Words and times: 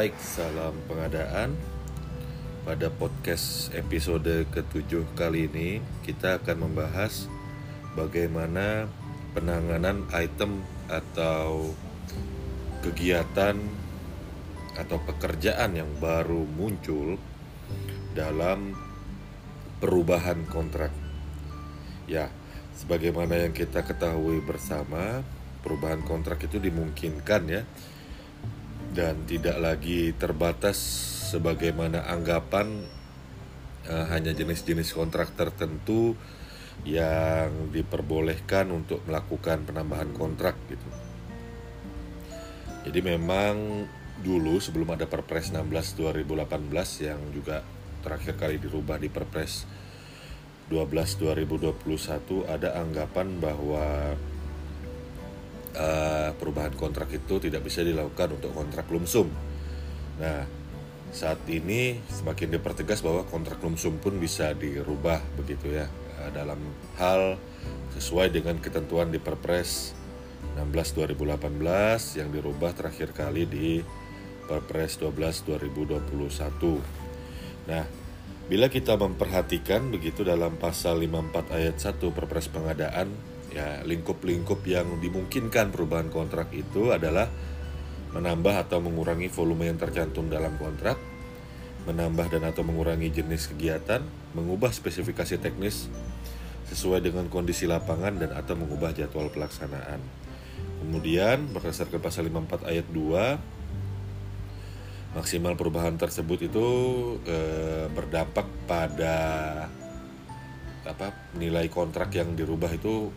Baik, 0.00 0.16
salam 0.16 0.72
pengadaan. 0.88 1.52
Pada 2.64 2.88
podcast 2.88 3.68
episode 3.76 4.48
ketujuh 4.48 5.04
kali 5.12 5.44
ini, 5.44 5.84
kita 6.00 6.40
akan 6.40 6.64
membahas 6.64 7.28
bagaimana 7.92 8.88
penanganan 9.36 10.08
item 10.16 10.64
atau 10.88 11.76
kegiatan 12.80 13.60
atau 14.80 14.96
pekerjaan 15.04 15.76
yang 15.76 15.92
baru 16.00 16.48
muncul 16.48 17.20
dalam 18.16 18.72
perubahan 19.84 20.48
kontrak. 20.48 20.96
Ya, 22.08 22.32
sebagaimana 22.72 23.36
yang 23.36 23.52
kita 23.52 23.84
ketahui 23.84 24.40
bersama, 24.40 25.20
perubahan 25.60 26.00
kontrak 26.08 26.40
itu 26.40 26.56
dimungkinkan 26.56 27.42
ya 27.52 27.68
dan 28.90 29.22
tidak 29.26 29.56
lagi 29.62 30.10
terbatas 30.18 30.76
sebagaimana 31.30 32.10
anggapan 32.10 32.82
uh, 33.86 34.06
hanya 34.10 34.34
jenis-jenis 34.34 34.90
kontrak 34.94 35.30
tertentu 35.38 36.18
yang 36.82 37.70
diperbolehkan 37.70 38.72
untuk 38.72 39.04
melakukan 39.06 39.62
penambahan 39.68 40.10
kontrak 40.16 40.56
gitu. 40.66 40.88
Jadi 42.88 43.00
memang 43.04 43.84
dulu 44.24 44.56
sebelum 44.56 44.96
ada 44.96 45.04
Perpres 45.04 45.52
16 45.52 45.68
2018 45.68 47.06
yang 47.06 47.20
juga 47.32 47.60
terakhir 48.00 48.40
kali 48.40 48.56
dirubah 48.56 48.96
di 48.96 49.12
Perpres 49.12 49.68
12 50.72 51.20
2021 51.20 52.46
ada 52.48 52.78
anggapan 52.80 53.28
bahwa 53.42 54.16
uh, 55.76 56.34
perubahan 56.34 56.74
kontrak 56.74 57.12
itu 57.14 57.38
tidak 57.38 57.62
bisa 57.66 57.84
dilakukan 57.84 58.38
untuk 58.38 58.54
kontrak 58.54 58.86
lumsum. 58.90 59.30
Nah, 60.18 60.46
saat 61.10 61.42
ini 61.50 61.98
semakin 62.06 62.54
dipertegas 62.54 63.02
bahwa 63.02 63.26
kontrak 63.26 63.58
lumsum 63.62 63.98
pun 63.98 64.22
bisa 64.22 64.54
dirubah 64.54 65.18
begitu 65.34 65.74
ya 65.74 65.90
uh, 66.22 66.30
dalam 66.30 66.58
hal 66.98 67.38
sesuai 67.98 68.30
dengan 68.30 68.62
ketentuan 68.62 69.10
di 69.10 69.18
Perpres 69.18 69.98
16 70.54 71.18
2018 71.18 72.18
yang 72.18 72.30
dirubah 72.30 72.74
terakhir 72.74 73.12
kali 73.12 73.46
di 73.46 73.82
Perpres 74.46 74.98
12 74.98 75.46
2021. 75.46 77.70
Nah, 77.70 77.84
bila 78.50 78.66
kita 78.66 78.98
memperhatikan 78.98 79.94
begitu 79.94 80.26
dalam 80.26 80.58
pasal 80.58 81.06
54 81.06 81.54
ayat 81.54 81.78
1 81.78 82.02
Perpres 82.10 82.50
pengadaan 82.50 83.14
ya 83.50 83.82
lingkup-lingkup 83.82 84.62
yang 84.66 84.98
dimungkinkan 85.02 85.74
perubahan 85.74 86.08
kontrak 86.08 86.50
itu 86.54 86.94
adalah 86.94 87.26
menambah 88.10 88.66
atau 88.66 88.82
mengurangi 88.82 89.30
volume 89.30 89.70
yang 89.70 89.78
tercantum 89.78 90.26
dalam 90.26 90.58
kontrak, 90.58 90.98
menambah 91.86 92.26
dan 92.30 92.42
atau 92.50 92.66
mengurangi 92.66 93.10
jenis 93.10 93.54
kegiatan, 93.54 94.02
mengubah 94.34 94.74
spesifikasi 94.74 95.38
teknis 95.38 95.86
sesuai 96.70 97.02
dengan 97.02 97.26
kondisi 97.26 97.66
lapangan 97.66 98.18
dan 98.18 98.30
atau 98.34 98.54
mengubah 98.54 98.94
jadwal 98.94 99.30
pelaksanaan. 99.30 99.98
Kemudian 100.80 101.50
berdasarkan 101.50 102.00
pasal 102.00 102.30
54 102.30 102.70
ayat 102.70 102.86
2 102.90 103.60
maksimal 105.10 105.58
perubahan 105.58 105.98
tersebut 105.98 106.46
itu 106.46 106.66
e, 107.26 107.38
berdampak 107.90 108.46
pada 108.70 109.18
apa 110.86 111.12
nilai 111.34 111.66
kontrak 111.66 112.14
yang 112.14 112.38
dirubah 112.38 112.70
itu 112.70 113.10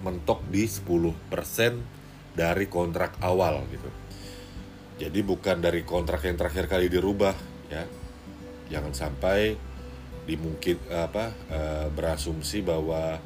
mentok 0.00 0.44
di 0.48 0.64
10% 0.64 2.36
dari 2.36 2.66
kontrak 2.70 3.20
awal 3.20 3.64
gitu. 3.68 3.90
Jadi 5.00 5.20
bukan 5.24 5.64
dari 5.64 5.80
kontrak 5.84 6.24
yang 6.28 6.36
terakhir 6.36 6.68
kali 6.68 6.92
dirubah 6.92 7.34
ya. 7.72 7.84
Jangan 8.70 8.92
sampai 8.92 9.56
dimungkin 10.28 10.78
apa 10.92 11.32
e, 11.48 11.60
berasumsi 11.90 12.62
bahwa 12.62 13.18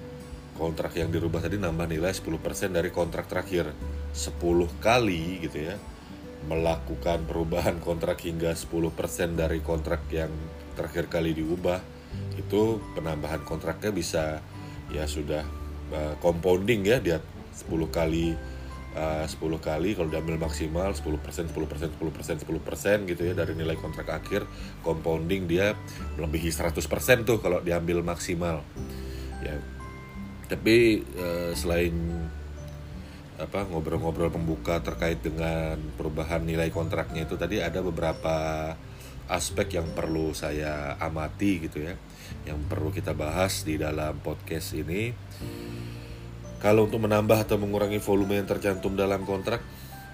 kontrak 0.55 0.95
yang 0.95 1.11
dirubah 1.11 1.43
tadi 1.43 1.59
nambah 1.59 1.91
nilai 1.91 2.15
10% 2.15 2.31
dari 2.71 2.95
kontrak 2.95 3.27
terakhir 3.27 3.75
10 4.15 4.39
kali 4.79 5.43
gitu 5.43 5.59
ya 5.69 5.77
melakukan 6.47 7.27
perubahan 7.27 7.83
kontrak 7.83 8.23
hingga 8.23 8.55
10% 8.55 9.35
dari 9.35 9.59
kontrak 9.65 10.06
yang 10.15 10.31
terakhir 10.79 11.11
kali 11.11 11.35
diubah 11.35 11.83
itu 12.39 12.79
penambahan 12.95 13.43
kontraknya 13.43 13.91
bisa 13.91 14.39
ya 14.93 15.09
sudah 15.11 15.43
uh, 15.93 16.15
compounding 16.22 16.87
ya 16.87 17.03
dia 17.03 17.19
10 17.53 17.69
kali 17.91 18.37
uh, 18.95 19.27
10 19.27 19.39
kali 19.61 19.99
kalau 19.99 20.09
diambil 20.09 20.39
maksimal 20.39 20.95
10% 20.95 21.50
10% 21.50 21.50
10% 21.50 22.47
10% 22.47 23.11
gitu 23.11 23.22
ya 23.27 23.34
dari 23.34 23.53
nilai 23.59 23.77
kontrak 23.77 24.09
akhir 24.09 24.47
compounding 24.87 25.50
dia 25.50 25.75
melebihi 26.17 26.50
100% 26.50 26.81
tuh 27.28 27.39
kalau 27.43 27.61
diambil 27.61 28.00
maksimal. 28.00 28.62
Ya. 29.43 29.59
Tapi 30.49 31.03
uh, 31.19 31.53
selain 31.56 31.93
apa 33.34 33.67
ngobrol-ngobrol 33.67 34.31
pembuka 34.31 34.78
terkait 34.78 35.19
dengan 35.19 35.75
perubahan 35.99 36.47
nilai 36.47 36.71
kontraknya 36.71 37.27
itu 37.27 37.34
tadi 37.34 37.59
ada 37.59 37.83
beberapa 37.83 38.34
aspek 39.31 39.81
yang 39.81 39.89
perlu 39.97 40.37
saya 40.37 41.01
amati 41.01 41.65
gitu 41.65 41.81
ya 41.81 41.97
yang 42.45 42.61
perlu 42.69 42.93
kita 42.93 43.17
bahas 43.17 43.65
di 43.65 43.81
dalam 43.81 44.21
podcast 44.21 44.77
ini 44.77 45.12
kalau 46.65 46.89
untuk 46.89 47.05
menambah 47.05 47.45
atau 47.45 47.61
mengurangi 47.61 48.01
volume 48.01 48.41
yang 48.41 48.49
tercantum 48.49 48.97
dalam 48.97 49.29
kontrak, 49.29 49.61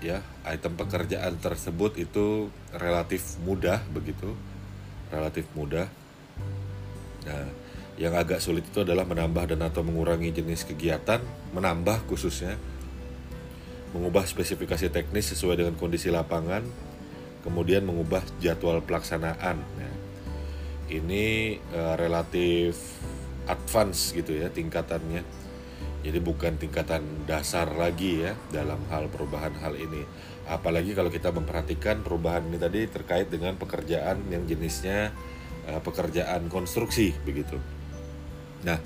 ya 0.02 0.18
item 0.42 0.74
pekerjaan 0.74 1.38
tersebut 1.38 1.94
itu 1.94 2.50
relatif 2.74 3.38
mudah 3.46 3.78
begitu, 3.94 4.34
relatif 5.14 5.46
mudah. 5.54 5.86
Nah, 7.22 7.46
yang 8.02 8.18
agak 8.18 8.42
sulit 8.42 8.66
itu 8.66 8.82
adalah 8.82 9.06
menambah 9.06 9.54
dan 9.54 9.62
atau 9.62 9.86
mengurangi 9.86 10.34
jenis 10.34 10.66
kegiatan, 10.66 11.22
menambah 11.54 12.10
khususnya, 12.10 12.58
mengubah 13.94 14.26
spesifikasi 14.26 14.90
teknis 14.90 15.30
sesuai 15.30 15.62
dengan 15.62 15.78
kondisi 15.78 16.10
lapangan, 16.10 16.66
kemudian 17.42 17.86
mengubah 17.86 18.24
jadwal 18.38 18.80
pelaksanaan. 18.84 19.58
Nah, 19.60 19.94
ini 20.90 21.56
uh, 21.72 21.94
relatif 21.96 22.76
advance 23.46 24.14
gitu 24.14 24.36
ya 24.36 24.50
tingkatannya 24.50 25.40
jadi 26.00 26.16
bukan 26.16 26.56
tingkatan 26.56 27.28
dasar 27.28 27.68
lagi 27.76 28.24
ya 28.24 28.32
dalam 28.48 28.80
hal 28.88 29.12
perubahan 29.12 29.52
hal 29.60 29.76
ini. 29.76 30.08
Apalagi 30.48 30.96
kalau 30.96 31.12
kita 31.12 31.28
memperhatikan 31.28 32.00
perubahan 32.00 32.48
ini 32.48 32.56
tadi 32.56 32.88
terkait 32.88 33.28
dengan 33.28 33.54
pekerjaan 33.60 34.24
yang 34.32 34.48
jenisnya 34.48 35.12
uh, 35.68 35.80
pekerjaan 35.84 36.48
konstruksi 36.48 37.12
begitu. 37.28 37.60
Nah, 38.64 38.80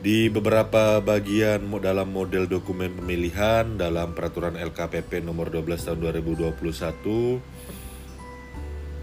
di 0.00 0.32
beberapa 0.32 1.04
bagian 1.04 1.60
dalam 1.76 2.08
model 2.08 2.48
dokumen 2.48 3.04
pemilihan 3.04 3.76
dalam 3.76 4.16
peraturan 4.16 4.56
LKPP 4.56 5.20
nomor 5.20 5.52
12 5.52 5.76
tahun 5.76 5.98
2021 6.24 6.56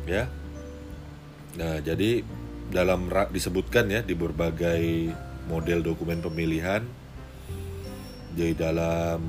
ya. 0.09 0.29
Nah, 1.53 1.77
jadi 1.85 2.25
dalam 2.73 3.11
disebutkan 3.29 3.85
ya 3.91 4.01
di 4.01 4.17
berbagai 4.17 5.13
model 5.45 5.85
dokumen 5.85 6.23
pemilihan 6.23 6.81
di 8.33 8.57
dalam 8.57 9.21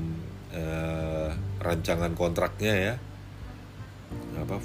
uh, 0.49 1.29
rancangan 1.61 2.17
kontraknya 2.17 2.73
ya 2.73 2.95
apa 4.41 4.57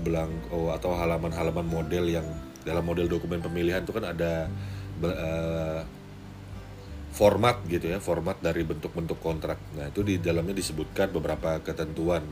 belangko 0.00 0.72
atau 0.74 0.96
halaman-halaman 0.96 1.68
model 1.68 2.04
yang 2.08 2.26
dalam 2.64 2.82
model 2.82 3.06
dokumen 3.06 3.44
pemilihan 3.44 3.84
itu 3.84 3.92
kan 3.92 4.08
ada 4.08 4.48
uh, 5.04 5.80
format 7.14 7.62
gitu 7.70 7.92
ya 7.94 8.00
format 8.00 8.40
dari 8.40 8.64
bentuk-bentuk 8.64 9.20
kontrak 9.20 9.60
nah 9.76 9.86
itu 9.86 10.02
di 10.02 10.18
dalamnya 10.18 10.56
disebutkan 10.56 11.12
beberapa 11.12 11.60
ketentuan 11.62 12.24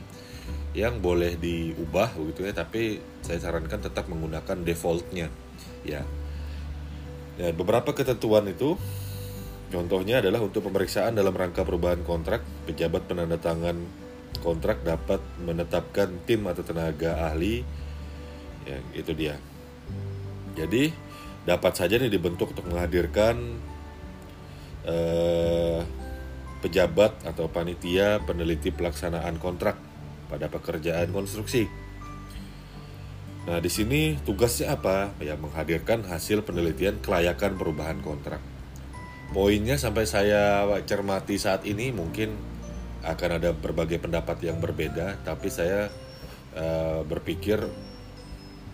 yang 0.72 1.04
boleh 1.04 1.36
diubah 1.36 2.16
begitu 2.16 2.48
ya 2.48 2.52
tapi 2.56 3.00
saya 3.20 3.38
sarankan 3.38 3.80
tetap 3.80 4.08
menggunakan 4.08 4.64
defaultnya 4.64 5.28
ya 5.84 6.00
dan 7.36 7.52
beberapa 7.56 7.92
ketentuan 7.92 8.48
itu 8.48 8.76
Contohnya 9.72 10.20
adalah 10.20 10.44
untuk 10.44 10.68
pemeriksaan 10.68 11.16
dalam 11.16 11.32
rangka 11.32 11.64
perubahan 11.64 12.04
kontrak, 12.04 12.44
pejabat 12.68 13.08
penandatangan 13.08 13.80
kontrak 14.44 14.84
dapat 14.84 15.24
menetapkan 15.40 16.12
tim 16.28 16.44
atau 16.44 16.60
tenaga 16.60 17.32
ahli. 17.32 17.64
Ya, 18.68 18.78
itu 18.92 19.16
dia. 19.16 19.40
Jadi 20.60 20.92
dapat 21.48 21.72
saja 21.72 21.96
nih 21.96 22.12
dibentuk 22.12 22.52
untuk 22.52 22.68
menghadirkan 22.68 23.56
eh, 24.84 25.80
pejabat 26.60 27.24
atau 27.24 27.48
panitia 27.48 28.20
peneliti 28.28 28.68
pelaksanaan 28.76 29.40
kontrak 29.40 29.80
pada 30.32 30.48
pekerjaan 30.48 31.12
konstruksi. 31.12 31.68
Nah, 33.44 33.60
di 33.60 33.68
sini 33.68 34.16
tugasnya 34.24 34.72
apa? 34.80 35.12
Ya, 35.20 35.36
menghadirkan 35.36 36.08
hasil 36.08 36.48
penelitian 36.48 37.04
kelayakan 37.04 37.60
perubahan 37.60 38.00
kontrak 38.00 38.40
poinnya 39.32 39.80
sampai 39.80 40.04
saya 40.04 40.68
cermati 40.84 41.40
saat 41.40 41.64
ini 41.64 41.88
mungkin 41.90 42.36
akan 43.02 43.40
ada 43.40 43.50
berbagai 43.56 43.98
pendapat 43.98 44.44
yang 44.44 44.60
berbeda 44.62 45.24
tapi 45.24 45.48
saya 45.48 45.88
uh, 46.54 47.00
berpikir 47.02 47.58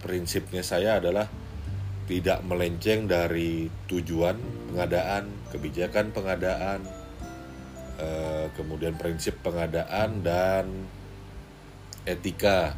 prinsipnya 0.02 0.60
saya 0.66 0.98
adalah 0.98 1.30
tidak 2.10 2.40
melenceng 2.40 3.04
dari 3.04 3.68
tujuan 3.84 4.40
pengadaan, 4.72 5.28
kebijakan 5.52 6.08
pengadaan, 6.08 6.80
uh, 8.00 8.48
kemudian 8.56 8.96
prinsip 8.96 9.36
pengadaan 9.44 10.24
dan 10.24 10.88
etika 12.08 12.72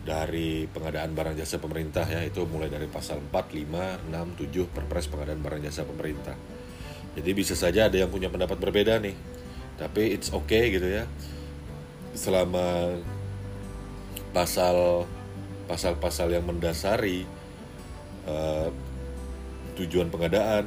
dari 0.00 0.64
pengadaan 0.66 1.12
barang 1.12 1.36
jasa 1.38 1.60
pemerintah 1.60 2.08
ya 2.08 2.24
itu 2.24 2.42
mulai 2.48 2.72
dari 2.72 2.88
pasal 2.90 3.22
4, 3.22 3.30
5, 3.30 4.10
6, 4.10 4.42
7 4.42 4.74
Perpres 4.74 5.06
pengadaan 5.06 5.38
barang 5.44 5.62
jasa 5.62 5.86
pemerintah. 5.86 6.34
Jadi 7.14 7.30
bisa 7.36 7.54
saja 7.54 7.86
ada 7.86 7.96
yang 7.98 8.10
punya 8.10 8.26
pendapat 8.26 8.58
berbeda 8.58 8.98
nih. 8.98 9.14
Tapi 9.78 10.14
it's 10.14 10.34
okay 10.34 10.72
gitu 10.72 10.88
ya. 10.88 11.04
Selama 12.16 12.98
pasal 14.34 15.06
pasal-pasal 15.70 16.34
yang 16.34 16.42
mendasari 16.46 17.22
uh, 18.26 18.68
tujuan 19.78 20.10
pengadaan, 20.10 20.66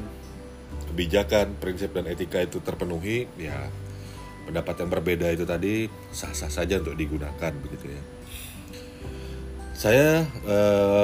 kebijakan, 0.94 1.60
prinsip 1.60 1.92
dan 1.92 2.08
etika 2.08 2.40
itu 2.40 2.64
terpenuhi, 2.64 3.28
ya 3.36 3.68
pendapat 4.44 4.76
yang 4.84 4.90
berbeda 4.92 5.28
itu 5.32 5.48
tadi 5.48 5.88
sah-sah 6.12 6.52
saja 6.52 6.80
untuk 6.80 6.96
digunakan 6.96 7.52
begitu 7.64 7.92
ya. 7.92 8.04
Saya 9.74 10.24
e, 10.46 10.58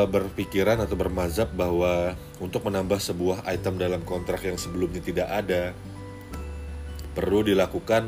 berpikiran 0.07 0.79
atau 0.79 0.95
bermazhab 0.95 1.51
bahwa 1.51 2.15
untuk 2.39 2.63
menambah 2.69 3.01
sebuah 3.01 3.43
item 3.49 3.81
dalam 3.81 4.05
kontrak 4.07 4.45
yang 4.45 4.55
sebelumnya 4.55 5.03
tidak 5.03 5.27
ada 5.27 5.73
perlu 7.17 7.43
dilakukan 7.43 8.07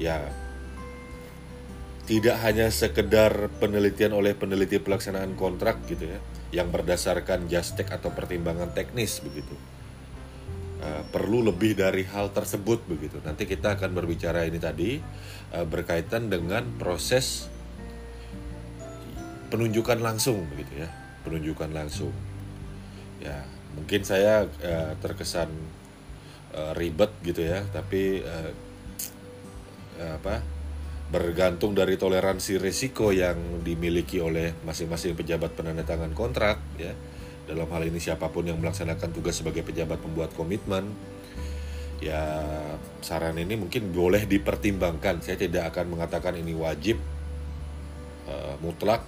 ya 0.00 0.32
tidak 2.04 2.36
hanya 2.44 2.68
sekedar 2.68 3.48
penelitian 3.60 4.12
oleh 4.12 4.36
peneliti 4.36 4.76
pelaksanaan 4.76 5.36
kontrak 5.36 5.82
gitu 5.88 6.08
ya 6.08 6.20
yang 6.54 6.68
berdasarkan 6.70 7.50
justek 7.50 7.90
atau 7.90 8.14
pertimbangan 8.14 8.70
teknis 8.72 9.18
begitu 9.24 9.52
uh, 10.84 11.02
perlu 11.08 11.40
lebih 11.40 11.74
dari 11.74 12.04
hal 12.04 12.30
tersebut 12.30 12.84
begitu. 12.84 13.18
Nanti 13.24 13.48
kita 13.48 13.80
akan 13.80 13.90
berbicara 13.96 14.44
ini 14.44 14.60
tadi 14.60 15.00
uh, 15.56 15.64
berkaitan 15.64 16.28
dengan 16.28 16.68
proses 16.76 17.48
penunjukan 19.48 19.98
langsung 20.04 20.44
begitu 20.52 20.84
ya. 20.84 20.88
Penunjukan 21.24 21.72
langsung. 21.72 22.12
Ya 23.24 23.48
mungkin 23.74 24.04
saya 24.04 24.44
uh, 24.44 24.92
terkesan 25.00 25.48
uh, 26.52 26.76
ribet 26.76 27.10
gitu 27.24 27.40
ya. 27.40 27.64
Tapi 27.72 28.20
uh, 28.20 28.52
apa 29.94 30.42
bergantung 31.14 31.78
dari 31.78 31.94
toleransi 31.94 32.58
risiko 32.58 33.14
yang 33.14 33.62
dimiliki 33.62 34.18
oleh 34.18 34.50
masing-masing 34.66 35.14
pejabat 35.14 35.54
penandatangan 35.54 36.10
kontrak 36.10 36.58
ya 36.74 36.90
dalam 37.44 37.68
hal 37.68 37.82
ini 37.84 38.00
siapa 38.00 38.32
pun 38.32 38.48
yang 38.48 38.56
melaksanakan 38.56 39.12
tugas 39.12 39.36
sebagai 39.36 39.60
pejabat 39.60 40.00
pembuat 40.00 40.32
komitmen 40.32 40.96
ya 42.04 42.20
saran 43.00 43.36
ini 43.40 43.56
mungkin 43.56 43.92
boleh 43.92 44.28
dipertimbangkan. 44.28 45.24
Saya 45.24 45.40
tidak 45.40 45.72
akan 45.72 45.96
mengatakan 45.96 46.36
ini 46.36 46.52
wajib 46.52 47.00
uh, 48.28 48.56
mutlak. 48.60 49.04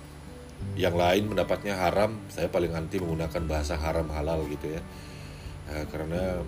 Yang 0.73 0.97
lain 0.97 1.25
mendapatnya 1.29 1.77
haram 1.77 2.17
saya 2.33 2.49
paling 2.49 2.73
anti 2.73 2.97
menggunakan 2.97 3.45
bahasa 3.45 3.77
haram 3.77 4.09
halal 4.09 4.49
gitu 4.49 4.73
ya. 4.73 4.81
Nah, 5.69 5.85
karena 5.93 6.41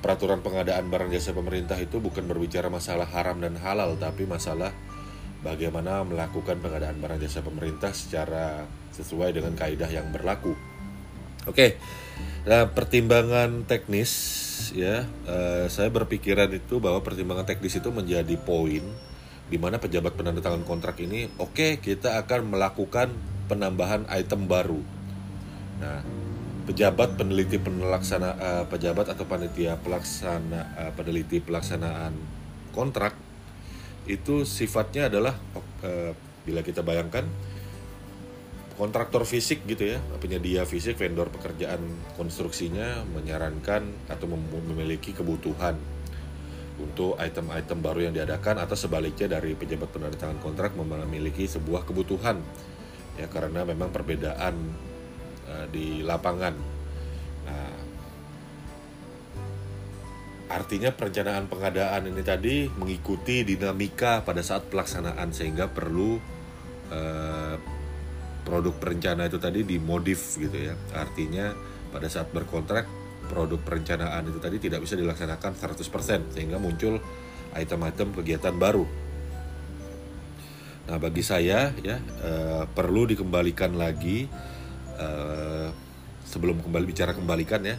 peraturan 0.00 0.40
pengadaan 0.40 0.88
barang 0.88 1.12
jasa 1.12 1.36
pemerintah 1.36 1.76
itu 1.78 2.00
bukan 2.00 2.24
berbicara 2.24 2.72
masalah 2.72 3.06
haram 3.06 3.38
dan 3.38 3.54
halal 3.60 3.94
tapi 4.00 4.26
masalah 4.26 4.74
bagaimana 5.42 6.06
melakukan 6.06 6.62
pengadaan 6.62 6.98
barang 7.02 7.18
jasa 7.22 7.42
pemerintah 7.42 7.90
secara 7.90 8.66
sesuai 8.94 9.34
dengan 9.34 9.54
kaidah 9.58 9.90
yang 9.90 10.08
berlaku 10.14 10.54
oke 11.46 11.76
nah 12.42 12.66
pertimbangan 12.70 13.66
teknis 13.66 14.10
ya 14.74 15.06
uh, 15.26 15.66
saya 15.66 15.90
berpikiran 15.90 16.50
itu 16.54 16.78
bahwa 16.78 17.02
pertimbangan 17.02 17.46
teknis 17.46 17.78
itu 17.78 17.90
menjadi 17.90 18.34
poin 18.38 18.82
di 19.50 19.58
mana 19.60 19.76
pejabat 19.76 20.16
penandatangan 20.16 20.64
kontrak 20.64 20.96
ini 21.02 21.28
oke 21.36 21.52
okay, 21.52 21.70
kita 21.82 22.16
akan 22.22 22.56
melakukan 22.56 23.12
penambahan 23.52 24.08
item 24.08 24.48
baru. 24.48 24.80
Nah, 25.82 26.00
pejabat 26.64 27.20
peneliti 27.20 27.60
pelaksana 27.60 28.28
uh, 28.38 28.64
pejabat 28.70 29.12
atau 29.12 29.28
panitia 29.28 29.76
pelaksana 29.82 30.60
uh, 30.78 30.92
peneliti 30.96 31.44
pelaksanaan 31.44 32.16
kontrak 32.72 33.12
itu 34.06 34.42
sifatnya 34.42 35.06
adalah 35.06 35.34
uh, 35.86 36.12
bila 36.42 36.60
kita 36.66 36.82
bayangkan 36.82 37.26
kontraktor 38.74 39.22
fisik 39.22 39.62
gitu 39.68 39.94
ya 39.94 39.98
penyedia 40.18 40.66
fisik 40.66 40.98
vendor 40.98 41.30
pekerjaan 41.30 41.78
konstruksinya 42.18 43.06
menyarankan 43.14 43.86
atau 44.10 44.26
memiliki 44.66 45.14
kebutuhan 45.14 45.78
untuk 46.80 47.14
item-item 47.20 47.78
baru 47.78 48.10
yang 48.10 48.14
diadakan 48.16 48.58
atau 48.58 48.74
sebaliknya 48.74 49.38
dari 49.38 49.54
pejabat 49.54 49.92
penandatangan 49.92 50.40
kontrak 50.42 50.74
memiliki 50.74 51.46
sebuah 51.46 51.86
kebutuhan 51.86 52.42
ya 53.20 53.28
karena 53.28 53.62
memang 53.62 53.92
perbedaan 53.92 54.56
uh, 55.46 55.66
di 55.68 56.00
lapangan. 56.02 56.81
Artinya 60.52 60.92
perencanaan 60.92 61.48
pengadaan 61.48 62.12
ini 62.12 62.20
tadi 62.20 62.68
mengikuti 62.68 63.40
dinamika 63.40 64.20
pada 64.20 64.44
saat 64.44 64.68
pelaksanaan 64.68 65.32
sehingga 65.32 65.72
perlu 65.72 66.20
uh, 66.92 67.56
produk 68.44 68.74
perencana 68.76 69.32
itu 69.32 69.40
tadi 69.40 69.64
dimodif 69.64 70.36
gitu 70.36 70.52
ya. 70.52 70.76
Artinya 70.92 71.56
pada 71.88 72.12
saat 72.12 72.28
berkontrak 72.36 72.84
produk 73.32 73.56
perencanaan 73.64 74.28
itu 74.28 74.36
tadi 74.36 74.60
tidak 74.60 74.84
bisa 74.84 74.92
dilaksanakan 74.98 75.56
100% 75.56 76.36
sehingga 76.36 76.60
muncul 76.60 77.00
item-item 77.56 78.12
kegiatan 78.12 78.52
baru. 78.52 78.84
Nah, 80.82 80.98
bagi 80.98 81.22
saya 81.22 81.70
ya 81.80 81.96
eh, 82.02 82.64
perlu 82.66 83.06
dikembalikan 83.06 83.78
lagi 83.78 84.26
eh, 84.98 85.68
sebelum 86.26 86.60
kembali 86.60 86.84
bicara 86.84 87.14
kembalikan 87.14 87.62
ya 87.62 87.78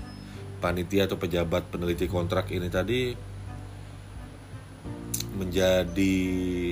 panitia 0.64 1.12
atau 1.12 1.20
pejabat 1.20 1.68
peneliti 1.68 2.08
kontrak 2.08 2.48
ini 2.56 2.72
tadi 2.72 3.12
menjadi 5.36 6.16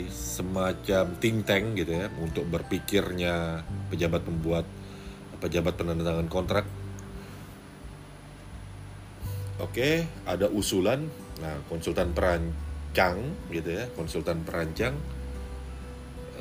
semacam 0.07 1.05
think 1.19 1.43
tank 1.43 1.75
gitu 1.75 1.99
ya 1.99 2.07
untuk 2.23 2.47
berpikirnya 2.47 3.67
pejabat 3.91 4.23
pembuat 4.23 4.63
pejabat 5.43 5.75
penandatangan 5.75 6.31
kontrak 6.31 6.63
Oke, 9.61 10.09
ada 10.25 10.49
usulan. 10.49 11.05
Nah, 11.37 11.55
konsultan 11.69 12.17
perancang 12.17 13.21
gitu 13.53 13.69
ya, 13.69 13.85
konsultan 13.93 14.41
perancang 14.41 14.97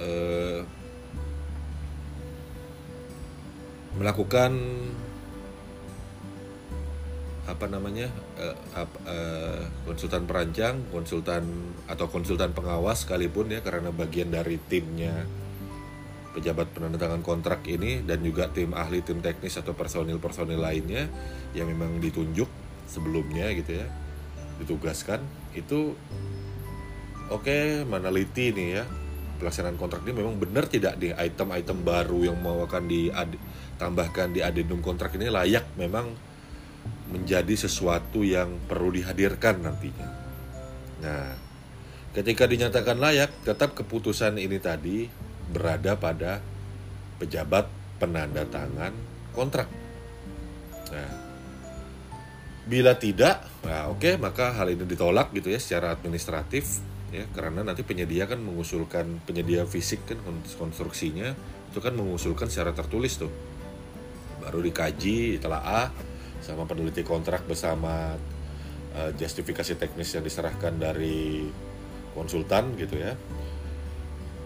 eh, 0.00 0.64
melakukan 4.00 4.56
apa 7.50 7.66
namanya 7.66 8.06
eh, 8.38 8.56
eh, 8.78 9.62
konsultan 9.82 10.24
perancang, 10.24 10.86
konsultan 10.94 11.74
atau 11.90 12.06
konsultan 12.06 12.54
pengawas 12.54 13.02
sekalipun 13.02 13.50
ya 13.50 13.60
karena 13.60 13.90
bagian 13.90 14.30
dari 14.30 14.56
timnya 14.70 15.26
pejabat 16.30 16.70
penandatangan 16.70 17.26
kontrak 17.26 17.66
ini 17.66 18.06
dan 18.06 18.22
juga 18.22 18.46
tim 18.54 18.70
ahli 18.70 19.02
tim 19.02 19.18
teknis 19.18 19.58
atau 19.58 19.74
personil-personil 19.74 20.62
lainnya 20.62 21.10
yang 21.58 21.66
memang 21.66 21.98
ditunjuk 21.98 22.46
sebelumnya 22.86 23.50
gitu 23.58 23.82
ya 23.82 23.86
ditugaskan 24.62 25.18
itu 25.58 25.98
oke 27.34 27.42
okay, 27.42 27.82
meneliti 27.82 28.54
nih 28.54 28.68
ya 28.78 28.84
pelaksanaan 29.42 29.74
kontrak 29.80 30.04
ini 30.06 30.14
memang 30.14 30.36
benar 30.36 30.68
tidak 30.70 31.00
di 31.00 31.10
item-item 31.10 31.82
baru 31.82 32.30
yang 32.30 32.38
mau 32.38 32.62
akan 32.62 32.84
ditambahkan 32.86 34.36
di 34.36 34.40
adendum 34.44 34.84
kontrak 34.84 35.16
ini 35.16 35.32
layak 35.32 35.64
memang 35.80 36.29
menjadi 37.10 37.54
sesuatu 37.58 38.22
yang 38.22 38.62
perlu 38.70 38.94
dihadirkan 38.94 39.60
nantinya. 39.60 40.08
Nah, 41.02 41.34
ketika 42.14 42.46
dinyatakan 42.46 42.96
layak, 42.96 43.30
tetap 43.42 43.74
keputusan 43.74 44.38
ini 44.38 44.62
tadi 44.62 45.10
berada 45.50 45.98
pada 45.98 46.38
pejabat 47.18 47.66
penanda 47.98 48.46
tangan 48.46 48.94
kontrak. 49.34 49.66
Nah, 50.90 51.30
Bila 52.70 52.94
tidak, 52.94 53.42
nah 53.66 53.90
oke 53.90 54.14
maka 54.20 54.54
hal 54.54 54.70
ini 54.70 54.86
ditolak 54.86 55.34
gitu 55.34 55.50
ya 55.50 55.58
secara 55.58 55.90
administratif 55.90 56.78
ya 57.10 57.26
karena 57.34 57.66
nanti 57.66 57.82
penyedia 57.82 58.30
kan 58.30 58.38
mengusulkan 58.38 59.18
penyedia 59.26 59.66
fisik 59.66 60.06
kan 60.06 60.22
konstruksinya 60.54 61.34
itu 61.66 61.78
kan 61.82 61.90
mengusulkan 61.98 62.46
secara 62.46 62.70
tertulis 62.70 63.18
tuh 63.18 63.32
baru 64.38 64.62
dikaji 64.62 65.34
ditelaah 65.34 65.90
sama 66.40 66.64
peneliti 66.64 67.04
kontrak 67.04 67.44
bersama 67.44 68.16
uh, 68.96 69.10
justifikasi 69.16 69.76
teknis 69.76 70.12
yang 70.16 70.24
diserahkan 70.24 70.76
dari 70.76 71.48
konsultan 72.16 72.74
gitu 72.76 72.98
ya 72.98 73.14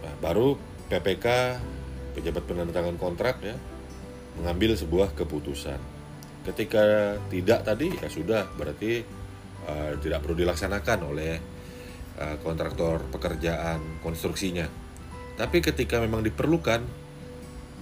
nah, 0.05 0.15
baru 0.21 0.55
PPK 0.91 1.27
pejabat 2.15 2.45
penandatangan 2.47 2.97
kontrak 3.01 3.43
ya 3.43 3.57
mengambil 4.39 4.75
sebuah 4.75 5.15
keputusan. 5.15 5.79
Ketika 6.45 7.17
tidak 7.31 7.65
tadi 7.65 7.95
ya 7.95 8.09
sudah 8.11 8.47
berarti 8.55 9.03
uh, 9.67 9.97
tidak 9.99 10.23
perlu 10.23 10.37
dilaksanakan 10.45 10.99
oleh 11.09 11.35
uh, 12.21 12.37
kontraktor 12.43 13.03
pekerjaan 13.11 14.03
konstruksinya. 14.05 14.69
Tapi 15.35 15.59
ketika 15.59 15.99
memang 15.99 16.23
diperlukan, 16.23 16.85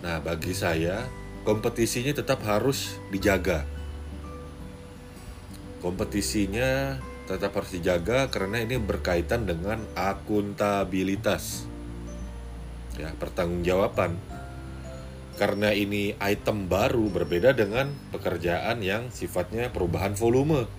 nah 0.01 0.17
bagi 0.25 0.57
saya 0.57 1.05
kompetisinya 1.45 2.17
tetap 2.17 2.41
harus 2.49 2.97
dijaga. 3.13 3.67
Kompetisinya 5.83 7.03
tetap 7.27 7.59
harus 7.59 7.75
dijaga 7.75 8.31
karena 8.31 8.63
ini 8.63 8.79
berkaitan 8.79 9.51
dengan 9.51 9.83
akuntabilitas. 9.99 11.67
Ya, 12.95 13.11
pertanggungjawaban. 13.19 14.15
Karena 15.43 15.75
ini 15.75 16.15
item 16.23 16.71
baru 16.71 17.11
berbeda 17.11 17.51
dengan 17.57 17.91
pekerjaan 18.15 18.79
yang 18.85 19.11
sifatnya 19.11 19.75
perubahan 19.75 20.15
volume. 20.15 20.71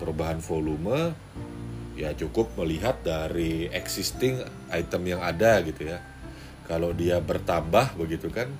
Perubahan 0.00 0.40
volume 0.40 1.12
ya 1.96 2.12
cukup 2.12 2.52
melihat 2.60 3.00
dari 3.00 3.68
existing 3.72 4.40
item 4.72 5.02
yang 5.16 5.20
ada 5.20 5.60
gitu 5.64 5.90
ya. 5.90 5.98
Kalau 6.68 6.92
dia 6.92 7.18
bertambah 7.20 7.96
begitu 7.96 8.28
kan, 8.28 8.52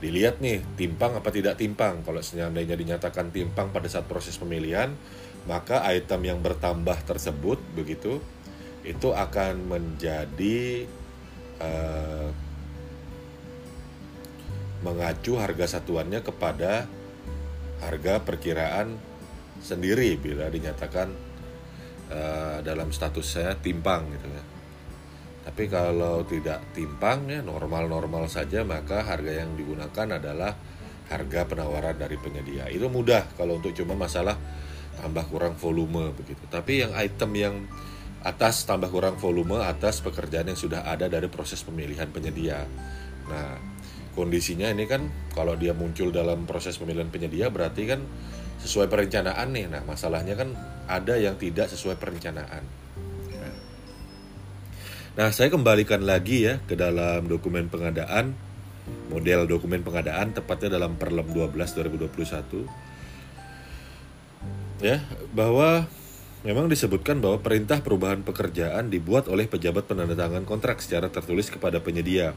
dilihat 0.00 0.40
nih 0.40 0.64
timpang 0.74 1.14
apa 1.14 1.28
tidak 1.28 1.60
timpang. 1.60 2.00
Kalau 2.02 2.24
seandainya 2.24 2.74
dinyatakan 2.74 3.30
timpang 3.30 3.70
pada 3.70 3.86
saat 3.86 4.08
proses 4.08 4.34
pemilihan, 4.40 4.94
maka 5.48 5.80
item 5.88 6.28
yang 6.28 6.38
bertambah 6.44 7.08
tersebut 7.08 7.56
begitu 7.72 8.20
itu 8.84 9.08
akan 9.16 9.64
menjadi 9.64 10.84
uh, 11.58 12.28
mengacu 14.84 15.40
harga 15.40 15.80
satuannya 15.80 16.22
kepada 16.22 16.86
harga 17.82 18.22
perkiraan 18.22 18.94
sendiri 19.58 20.14
bila 20.20 20.46
dinyatakan 20.52 21.10
uh, 22.12 22.58
dalam 22.62 22.94
status 22.94 23.26
saya 23.26 23.56
timpang 23.58 24.06
gitu 24.14 24.28
ya. 24.30 24.44
Tapi 25.48 25.64
kalau 25.72 26.28
tidak 26.28 26.60
timpang 26.76 27.24
ya 27.32 27.40
normal-normal 27.40 28.28
saja 28.28 28.62
maka 28.68 29.00
harga 29.00 29.42
yang 29.42 29.56
digunakan 29.56 30.20
adalah 30.20 30.52
harga 31.08 31.40
penawaran 31.48 31.96
dari 31.96 32.20
penyedia. 32.20 32.68
Itu 32.68 32.92
mudah 32.92 33.32
kalau 33.34 33.56
untuk 33.56 33.72
cuma 33.72 33.96
masalah 33.96 34.36
tambah 34.98 35.24
kurang 35.30 35.54
volume 35.54 36.10
begitu. 36.12 36.42
Tapi 36.50 36.82
yang 36.82 36.92
item 36.98 37.30
yang 37.38 37.54
atas 38.26 38.66
tambah 38.66 38.90
kurang 38.90 39.14
volume 39.16 39.62
atas 39.62 40.02
pekerjaan 40.02 40.50
yang 40.50 40.58
sudah 40.58 40.82
ada 40.84 41.06
dari 41.06 41.30
proses 41.30 41.62
pemilihan 41.62 42.10
penyedia. 42.10 42.66
Nah, 43.30 43.56
kondisinya 44.18 44.66
ini 44.74 44.90
kan 44.90 45.06
kalau 45.32 45.54
dia 45.54 45.70
muncul 45.70 46.10
dalam 46.10 46.42
proses 46.44 46.74
pemilihan 46.76 47.06
penyedia 47.06 47.46
berarti 47.48 47.86
kan 47.86 48.02
sesuai 48.58 48.90
perencanaan 48.90 49.54
nih. 49.54 49.70
Nah, 49.70 49.86
masalahnya 49.86 50.34
kan 50.34 50.58
ada 50.90 51.14
yang 51.14 51.38
tidak 51.38 51.70
sesuai 51.70 51.94
perencanaan. 51.94 52.66
Nah, 55.18 55.34
saya 55.34 55.50
kembalikan 55.50 56.06
lagi 56.06 56.46
ya 56.46 56.62
ke 56.62 56.78
dalam 56.78 57.26
dokumen 57.26 57.66
pengadaan, 57.66 58.38
model 59.10 59.50
dokumen 59.50 59.82
pengadaan 59.82 60.30
tepatnya 60.30 60.78
dalam 60.78 60.94
Perlem 60.94 61.26
12 61.34 61.58
2021 61.74 62.87
ya 64.78 65.02
bahwa 65.34 65.86
memang 66.46 66.70
disebutkan 66.70 67.18
bahwa 67.18 67.42
perintah 67.42 67.82
perubahan 67.82 68.22
pekerjaan 68.22 68.90
dibuat 68.90 69.26
oleh 69.26 69.50
pejabat 69.50 69.90
penandatangan 69.90 70.46
kontrak 70.46 70.78
secara 70.78 71.10
tertulis 71.10 71.50
kepada 71.50 71.82
penyedia. 71.82 72.34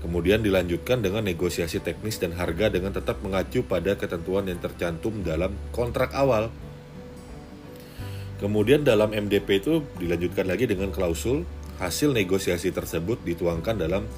Kemudian 0.00 0.40
dilanjutkan 0.40 1.04
dengan 1.04 1.28
negosiasi 1.28 1.84
teknis 1.84 2.16
dan 2.16 2.32
harga 2.32 2.72
dengan 2.72 2.88
tetap 2.88 3.20
mengacu 3.20 3.60
pada 3.60 4.00
ketentuan 4.00 4.48
yang 4.48 4.56
tercantum 4.56 5.20
dalam 5.20 5.52
kontrak 5.76 6.16
awal. 6.16 6.48
Kemudian 8.40 8.80
dalam 8.80 9.12
MDP 9.12 9.60
itu 9.60 9.84
dilanjutkan 10.00 10.48
lagi 10.48 10.64
dengan 10.64 10.88
klausul 10.88 11.44
hasil 11.76 12.16
negosiasi 12.16 12.72
tersebut 12.72 13.20
dituangkan 13.28 13.76
dalam 13.76 14.08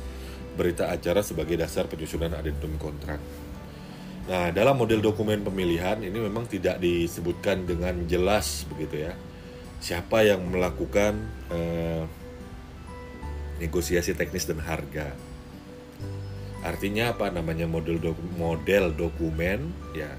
berita 0.54 0.94
acara 0.94 1.26
sebagai 1.26 1.58
dasar 1.58 1.90
penyusunan 1.90 2.30
adendum 2.30 2.70
kontrak. 2.78 3.18
Nah, 4.22 4.54
dalam 4.54 4.78
model 4.78 5.02
dokumen 5.02 5.42
pemilihan 5.42 5.98
ini 5.98 6.14
memang 6.14 6.46
tidak 6.46 6.78
disebutkan 6.78 7.66
dengan 7.66 8.06
jelas 8.06 8.62
begitu 8.70 9.10
ya. 9.10 9.12
Siapa 9.82 10.22
yang 10.22 10.46
melakukan 10.46 11.18
eh, 11.50 12.06
negosiasi 13.58 14.14
teknis 14.14 14.46
dan 14.46 14.62
harga. 14.62 15.10
Artinya 16.62 17.10
apa 17.18 17.34
namanya 17.34 17.66
model 17.66 17.98
doku, 17.98 18.22
model 18.38 18.94
dokumen 18.94 19.74
ya. 19.90 20.14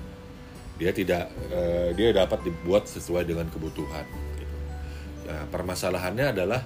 Dia 0.76 0.92
tidak 0.92 1.32
eh, 1.48 1.96
dia 1.96 2.12
dapat 2.12 2.44
dibuat 2.44 2.92
sesuai 2.92 3.24
dengan 3.24 3.48
kebutuhan 3.48 4.04
gitu. 4.36 4.58
Nah, 5.32 5.48
permasalahannya 5.48 6.36
adalah 6.36 6.60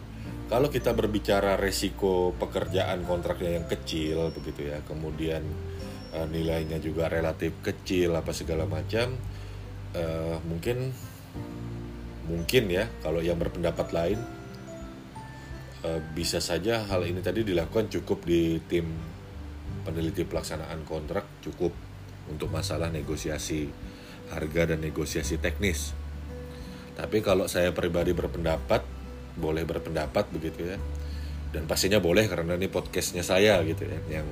kalau 0.50 0.74
kita 0.74 0.89
berbicara 0.98 1.53
resiko 1.53 2.34
pekerjaan 2.34 3.06
kontraknya 3.06 3.62
yang 3.62 3.70
kecil 3.70 4.34
begitu 4.34 4.74
ya, 4.74 4.82
kemudian 4.89 5.46
uh, 6.17 6.25
nilainya 6.25 6.81
juga 6.81 7.05
relatif 7.05 7.53
kecil 7.62 8.17
apa 8.17 8.33
segala 8.33 8.65
macam. 8.65 9.13
Uh, 9.93 10.41
mungkin 10.50 10.91
mungkin 12.27 12.67
ya 12.67 12.91
kalau 13.00 13.24
yang 13.24 13.39
berpendapat 13.39 13.88
lain 13.95 14.19
uh, 15.86 16.01
bisa 16.12 16.43
saja 16.43 16.83
hal 16.83 17.07
ini 17.07 17.24
tadi 17.24 17.45
dilakukan 17.45 17.88
cukup 17.88 18.25
di 18.27 18.59
tim 18.67 18.89
peneliti 19.88 20.27
pelaksanaan 20.27 20.83
kontrak 20.83 21.24
cukup 21.39 21.71
untuk 22.27 22.51
masalah 22.51 22.91
negosiasi 22.91 23.71
harga 24.27 24.75
dan 24.75 24.83
negosiasi 24.83 25.39
teknis. 25.39 25.95
Tapi 27.00 27.24
kalau 27.24 27.47
saya 27.47 27.71
pribadi 27.71 28.12
berpendapat 28.12 28.83
boleh 29.38 29.63
berpendapat 29.63 30.27
begitu 30.33 30.75
ya. 30.75 30.77
Dan 31.47 31.63
pastinya 31.63 32.03
boleh 32.03 32.27
karena 32.27 32.59
ini 32.59 32.67
podcastnya 32.67 33.24
saya 33.24 33.63
gitu 33.63 33.88
ya 33.88 34.19
yang 34.19 34.27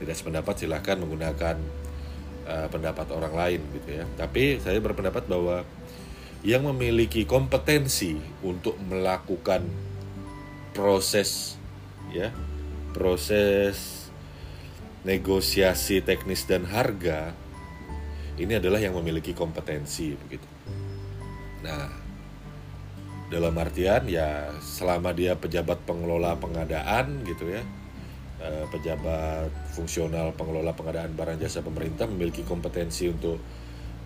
tidak 0.00 0.16
sependapat 0.16 0.54
silahkan 0.56 0.96
menggunakan 0.96 1.56
uh, 2.48 2.66
pendapat 2.72 3.06
orang 3.12 3.34
lain 3.36 3.60
gitu 3.78 3.88
ya. 4.00 4.04
Tapi 4.16 4.58
saya 4.58 4.80
berpendapat 4.80 5.28
bahwa 5.28 5.62
yang 6.40 6.64
memiliki 6.72 7.28
kompetensi 7.28 8.16
untuk 8.40 8.80
melakukan 8.80 9.60
proses 10.72 11.60
ya 12.08 12.32
proses 12.96 14.08
negosiasi 15.04 16.00
teknis 16.00 16.48
dan 16.48 16.64
harga 16.64 17.36
ini 18.40 18.56
adalah 18.56 18.80
yang 18.80 18.96
memiliki 18.96 19.36
kompetensi 19.36 20.16
begitu. 20.16 20.48
Nah 21.60 21.92
dalam 23.30 23.54
artian 23.60 24.10
ya 24.10 24.50
selama 24.58 25.14
dia 25.14 25.38
pejabat 25.38 25.86
pengelola 25.86 26.34
pengadaan 26.40 27.22
gitu 27.28 27.46
ya 27.46 27.62
pejabat 28.72 29.52
fungsional 29.76 30.32
pengelola 30.32 30.72
pengadaan 30.72 31.12
barang 31.12 31.36
jasa 31.44 31.60
pemerintah 31.60 32.08
memiliki 32.08 32.40
kompetensi 32.40 33.12
untuk 33.12 33.36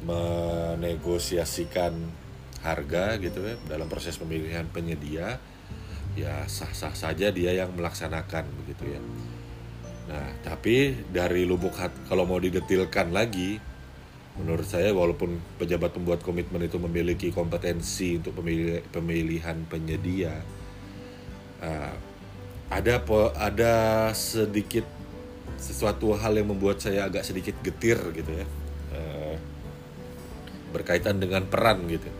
menegosiasikan 0.03 1.95
harga 2.67 3.21
gitu 3.21 3.45
ya 3.45 3.55
dalam 3.69 3.87
proses 3.87 4.17
pemilihan 4.19 4.67
penyedia 4.73 5.39
ya 6.19 6.47
sah-sah 6.49 6.95
saja 6.97 7.31
dia 7.31 7.53
yang 7.55 7.75
melaksanakan 7.75 8.47
begitu 8.65 8.97
ya. 8.97 9.01
Nah, 10.05 10.29
tapi 10.45 10.95
dari 11.11 11.49
lubuk 11.49 11.75
hati 11.75 11.97
kalau 12.07 12.29
mau 12.29 12.39
didetilkan 12.39 13.11
lagi 13.11 13.59
menurut 14.35 14.67
saya 14.67 14.91
walaupun 14.91 15.39
pejabat 15.63 15.95
pembuat 15.95 16.21
komitmen 16.27 16.67
itu 16.67 16.77
memiliki 16.83 17.31
kompetensi 17.31 18.19
untuk 18.19 18.43
pemilih, 18.43 18.83
pemilihan 18.91 19.63
penyedia 19.71 20.43
uh, 21.63 21.95
ada 22.75 22.99
po, 22.99 23.31
ada 23.39 24.11
sedikit 24.19 24.83
sesuatu 25.63 26.11
hal 26.19 26.35
yang 26.35 26.51
membuat 26.51 26.83
saya 26.83 27.07
agak 27.07 27.23
sedikit 27.23 27.55
getir 27.63 27.97
gitu 28.11 28.33
ya. 28.35 28.47
Uh, 28.91 29.39
berkaitan 30.75 31.23
dengan 31.23 31.47
peran 31.47 31.87
gitu. 31.87 32.11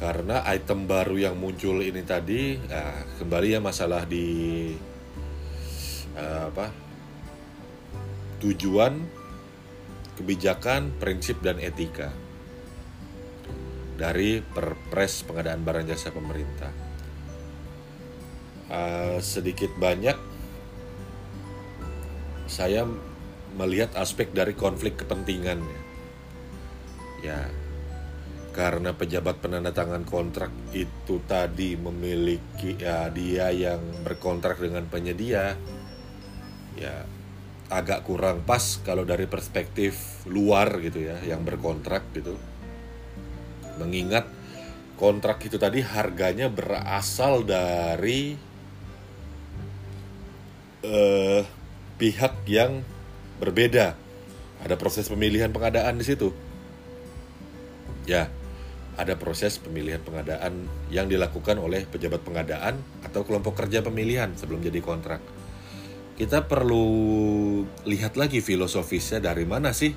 Karena 0.00 0.40
item 0.48 0.88
baru 0.88 1.28
yang 1.28 1.36
muncul 1.36 1.84
ini 1.84 2.00
tadi 2.00 2.56
uh, 2.56 3.20
kembali 3.20 3.48
ya 3.56 3.60
masalah 3.60 4.08
di 4.08 4.72
uh, 6.16 6.48
apa 6.48 6.72
tujuan 8.40 9.04
kebijakan 10.16 10.96
prinsip 10.96 11.44
dan 11.44 11.60
etika 11.60 12.08
dari 13.96 14.40
perpres 14.40 15.24
pengadaan 15.24 15.64
barang 15.64 15.88
jasa 15.88 16.12
pemerintah 16.12 16.85
uh, 18.70 19.18
sedikit 19.18 19.70
banyak 19.78 20.16
saya 22.46 22.86
melihat 23.56 23.92
aspek 23.98 24.30
dari 24.30 24.54
konflik 24.54 25.00
kepentingan 25.00 25.64
ya 27.24 27.48
karena 28.56 28.96
pejabat 28.96 29.44
penandatangan 29.44 30.08
kontrak 30.08 30.48
itu 30.72 31.20
tadi 31.28 31.76
memiliki 31.76 32.80
ya 32.80 33.12
dia 33.12 33.52
yang 33.52 33.80
berkontrak 34.00 34.56
dengan 34.56 34.88
penyedia 34.88 35.52
ya 36.80 37.04
agak 37.66 38.06
kurang 38.06 38.46
pas 38.46 38.78
kalau 38.86 39.02
dari 39.02 39.26
perspektif 39.26 40.24
luar 40.30 40.78
gitu 40.80 41.02
ya 41.02 41.18
yang 41.26 41.42
berkontrak 41.42 42.08
gitu. 42.14 42.38
Mengingat 43.76 44.24
kontrak 44.96 45.42
itu 45.44 45.60
tadi 45.60 45.84
harganya 45.84 46.48
berasal 46.48 47.44
dari 47.44 48.38
uh, 50.86 51.42
pihak 51.98 52.46
yang 52.46 52.86
berbeda. 53.42 53.98
Ada 54.62 54.78
proses 54.80 55.10
pemilihan 55.10 55.52
pengadaan 55.52 56.00
di 56.00 56.04
situ. 56.06 56.32
Ya, 58.06 58.30
ada 58.96 59.18
proses 59.18 59.60
pemilihan 59.60 60.00
pengadaan 60.00 60.70
yang 60.88 61.10
dilakukan 61.10 61.60
oleh 61.60 61.84
pejabat 61.84 62.24
pengadaan 62.24 62.80
atau 63.04 63.26
kelompok 63.26 63.66
kerja 63.66 63.84
pemilihan 63.84 64.32
sebelum 64.38 64.64
jadi 64.64 64.80
kontrak. 64.80 65.20
Kita 66.16 66.48
perlu 66.48 66.86
lihat 67.84 68.16
lagi 68.16 68.40
filosofisnya 68.40 69.20
dari 69.20 69.44
mana 69.44 69.76
sih 69.76 69.92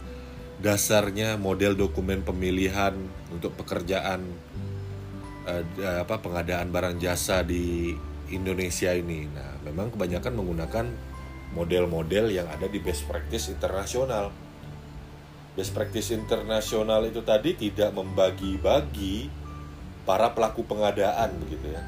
dasarnya 0.60 1.40
model 1.40 1.80
dokumen 1.80 2.28
pemilihan 2.28 2.92
untuk 3.32 3.56
pekerjaan 3.56 4.20
uh, 5.48 5.64
apa 6.04 6.20
pengadaan 6.20 6.68
barang 6.68 7.00
jasa 7.00 7.48
di 7.48 7.96
Indonesia 8.34 8.94
ini. 8.94 9.26
Nah, 9.30 9.62
memang 9.66 9.94
kebanyakan 9.94 10.34
menggunakan 10.36 10.86
model-model 11.54 12.30
yang 12.30 12.48
ada 12.50 12.70
di 12.70 12.78
best 12.78 13.10
practice 13.10 13.50
internasional. 13.50 14.30
Best 15.58 15.74
practice 15.74 16.14
internasional 16.14 17.04
itu 17.10 17.26
tadi 17.26 17.58
tidak 17.58 17.92
membagi-bagi 17.94 19.28
para 20.06 20.32
pelaku 20.34 20.66
pengadaan 20.66 21.34
begitu 21.42 21.74
ya. 21.74 21.84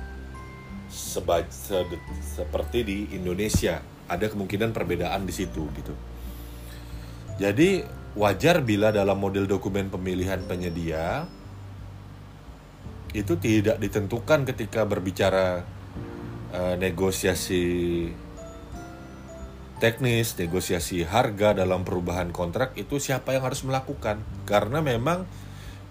Seba, 0.92 1.46
se, 1.48 1.88
seperti 2.20 2.80
di 2.84 2.98
Indonesia 3.16 3.80
ada 4.12 4.28
kemungkinan 4.28 4.76
perbedaan 4.76 5.24
di 5.24 5.32
situ 5.32 5.64
gitu. 5.78 5.94
Jadi 7.40 7.82
wajar 8.14 8.60
bila 8.60 8.92
dalam 8.92 9.16
model 9.16 9.48
dokumen 9.48 9.88
pemilihan 9.88 10.44
penyedia 10.44 11.26
itu 13.16 13.36
tidak 13.40 13.80
ditentukan 13.80 14.48
ketika 14.48 14.84
berbicara 14.84 15.64
uh, 16.53 16.75
negosiasi 16.79 18.08
teknis, 19.81 20.38
negosiasi 20.38 21.01
harga 21.01 21.58
dalam 21.58 21.81
perubahan 21.81 22.29
kontrak 22.29 22.77
itu 22.77 23.01
siapa 23.01 23.34
yang 23.34 23.43
harus 23.50 23.65
melakukan? 23.65 24.22
Karena 24.46 24.79
memang 24.79 25.25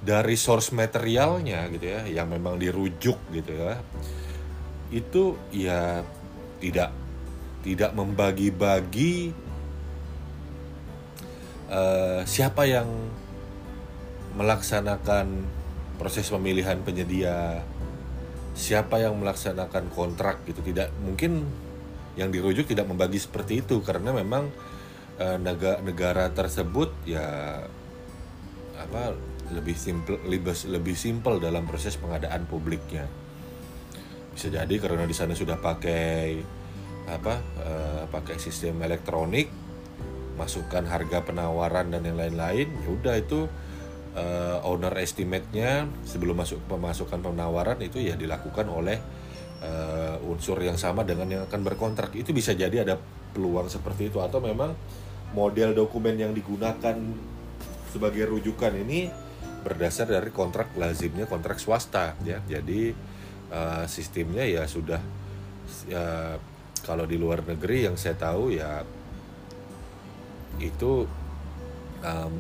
dari 0.01 0.37
source 0.39 0.73
materialnya 0.73 1.69
gitu 1.69 1.87
ya 1.93 2.09
yang 2.09 2.33
memang 2.33 2.57
dirujuk 2.57 3.21
gitu 3.37 3.53
ya 3.53 3.77
itu 4.89 5.37
ya 5.53 6.01
tidak 6.57 6.91
tidak 7.61 7.93
membagi-bagi 7.93 9.37
uh, 11.69 12.25
siapa 12.25 12.65
yang 12.65 12.89
melaksanakan 14.41 15.45
proses 16.01 16.33
pemilihan 16.33 16.81
penyedia 16.81 17.61
siapa 18.61 19.01
yang 19.01 19.17
melaksanakan 19.17 19.89
kontrak 19.89 20.45
gitu. 20.45 20.61
Tidak 20.61 21.01
mungkin 21.01 21.49
yang 22.21 22.29
dirujuk 22.29 22.69
tidak 22.69 22.85
membagi 22.85 23.17
seperti 23.17 23.65
itu. 23.65 23.81
Karena 23.81 24.13
memang 24.13 24.53
e, 25.17 25.27
negara, 25.41 25.81
negara 25.81 26.29
tersebut 26.29 26.93
ya 27.09 27.25
apa 28.81 29.17
lebih 29.53 29.77
simple 29.77 30.17
lebih 30.29 30.53
lebih 30.69 30.97
simple 30.97 31.41
dalam 31.41 31.65
proses 31.65 31.97
pengadaan 31.97 32.45
publiknya. 32.45 33.09
Bisa 34.37 34.53
jadi 34.53 34.75
karena 34.77 35.09
di 35.09 35.17
sana 35.17 35.33
sudah 35.33 35.57
pakai 35.57 36.39
apa 37.09 37.35
e, 37.59 37.71
pakai 38.13 38.37
sistem 38.37 38.85
elektronik 38.85 39.49
masukkan 40.39 40.87
harga 40.89 41.21
penawaran 41.21 41.93
dan 41.93 42.07
yang 42.07 42.17
lain-lain 42.17 42.69
ya 42.71 42.89
udah 42.89 43.15
itu 43.21 43.45
uh, 44.17 44.59
owner 44.67 44.95
estimate-nya 44.99 45.87
sebelum 46.03 46.39
masuk 46.39 46.59
pemasukan 46.67 47.21
penawaran 47.21 47.79
itu 47.83 48.03
ya 48.03 48.19
dilakukan 48.19 48.67
oleh 48.67 48.99
uh, 49.63 50.17
unsur 50.27 50.59
yang 50.63 50.81
sama 50.81 51.07
dengan 51.07 51.29
yang 51.31 51.43
akan 51.47 51.61
berkontrak. 51.63 52.15
Itu 52.17 52.35
bisa 52.35 52.57
jadi 52.57 52.83
ada 52.83 52.99
peluang 53.31 53.71
seperti 53.71 54.11
itu 54.11 54.19
atau 54.19 54.43
memang 54.43 54.75
model 55.31 55.77
dokumen 55.77 56.19
yang 56.19 56.35
digunakan 56.35 56.97
sebagai 57.91 58.31
rujukan 58.31 58.75
ini 58.75 59.11
berdasar 59.61 60.09
dari 60.09 60.33
kontrak 60.33 60.73
lazimnya 60.75 61.29
kontrak 61.31 61.61
swasta 61.63 62.17
ya. 62.27 62.43
Jadi 62.47 62.91
uh, 63.53 63.85
sistemnya 63.87 64.43
ya 64.47 64.67
sudah 64.67 64.99
ya 65.87 66.35
kalau 66.83 67.07
di 67.07 67.15
luar 67.21 67.45
negeri 67.47 67.87
yang 67.87 67.95
saya 67.95 68.17
tahu 68.19 68.51
ya 68.57 68.83
itu 70.59 71.07
um, 72.03 72.33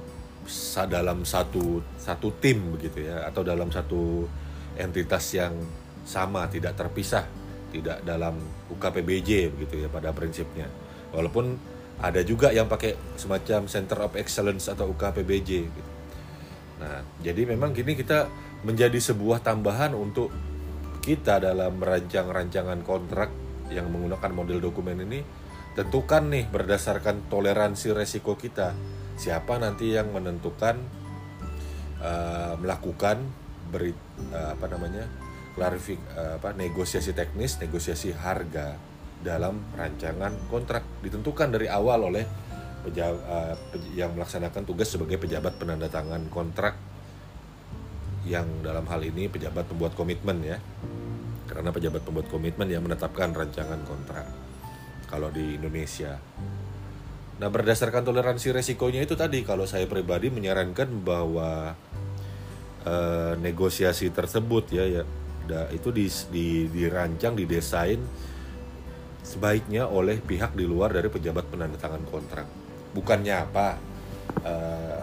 dalam 0.90 1.22
satu 1.22 1.78
satu 1.96 2.34
tim 2.42 2.74
begitu 2.74 3.06
ya 3.06 3.26
atau 3.26 3.46
dalam 3.46 3.70
satu 3.70 4.26
entitas 4.74 5.24
yang 5.34 5.54
sama 6.02 6.50
tidak 6.50 6.74
terpisah 6.74 7.26
tidak 7.70 8.02
dalam 8.02 8.34
UKPBJ 8.70 9.54
begitu 9.54 9.86
ya 9.86 9.88
pada 9.88 10.10
prinsipnya 10.10 10.66
walaupun 11.14 11.54
ada 12.00 12.24
juga 12.24 12.48
yang 12.50 12.64
pakai 12.64 12.96
semacam 13.20 13.68
Center 13.68 13.98
of 14.00 14.16
Excellence 14.16 14.72
atau 14.72 14.88
UKPBJ 14.96 15.50
gitu. 15.68 15.90
Nah, 16.80 17.04
jadi 17.20 17.44
memang 17.44 17.76
gini 17.76 17.92
kita 17.92 18.24
menjadi 18.64 18.96
sebuah 18.96 19.44
tambahan 19.44 19.92
untuk 19.92 20.32
kita 21.04 21.44
dalam 21.44 21.76
merancang 21.76 22.28
rancangan 22.32 22.80
kontrak 22.84 23.28
yang 23.68 23.92
menggunakan 23.92 24.32
model 24.32 24.58
dokumen 24.64 25.04
ini 25.04 25.20
tentukan 25.76 26.28
nih 26.32 26.48
berdasarkan 26.48 27.28
toleransi 27.28 27.92
resiko 27.92 28.34
kita 28.34 28.72
siapa 29.20 29.60
nanti 29.60 29.92
yang 29.92 30.08
menentukan 30.16 30.80
uh, 32.00 32.56
melakukan 32.56 33.20
beri 33.68 33.92
uh, 34.32 34.56
apa 34.56 34.66
namanya 34.72 35.04
klarifik 35.52 36.00
uh, 36.16 36.40
apa 36.40 36.56
negosiasi 36.56 37.12
teknis 37.12 37.60
negosiasi 37.60 38.16
harga 38.16 38.80
dalam 39.20 39.60
rancangan 39.76 40.32
kontrak 40.48 40.80
ditentukan 41.04 41.52
dari 41.52 41.68
awal 41.68 42.08
oleh 42.08 42.24
pejabat, 42.88 43.20
uh, 43.28 43.54
yang 43.92 44.16
melaksanakan 44.16 44.64
tugas 44.64 44.88
sebagai 44.88 45.20
pejabat 45.20 45.60
penandatangan 45.60 46.24
kontrak 46.32 46.80
yang 48.24 48.48
dalam 48.64 48.88
hal 48.88 49.04
ini 49.04 49.28
pejabat 49.28 49.68
pembuat 49.68 49.92
komitmen 49.92 50.40
ya. 50.40 50.56
Karena 51.44 51.74
pejabat 51.74 52.06
pembuat 52.06 52.30
komitmen 52.32 52.70
yang 52.70 52.80
menetapkan 52.86 53.34
rancangan 53.34 53.82
kontrak. 53.84 54.24
Kalau 55.10 55.28
di 55.34 55.58
Indonesia 55.58 56.14
Nah, 57.40 57.48
berdasarkan 57.48 58.04
toleransi 58.04 58.52
resikonya 58.52 59.00
itu 59.00 59.16
tadi, 59.16 59.40
kalau 59.40 59.64
saya 59.64 59.88
pribadi 59.88 60.28
menyarankan 60.28 60.92
bahwa 61.00 61.72
uh, 62.84 63.32
negosiasi 63.40 64.12
tersebut 64.12 64.68
ya, 64.68 64.84
ya, 64.84 65.02
da, 65.48 65.72
itu 65.72 65.88
di, 65.88 66.04
di, 66.28 66.68
dirancang, 66.68 67.32
didesain 67.32 67.96
sebaiknya 69.24 69.88
oleh 69.88 70.20
pihak 70.20 70.52
di 70.52 70.68
luar 70.68 70.92
dari 70.92 71.08
pejabat 71.08 71.48
penandatangan 71.48 72.04
kontrak. 72.12 72.44
Bukannya 72.92 73.32
apa? 73.32 73.80
Uh, 74.44 75.00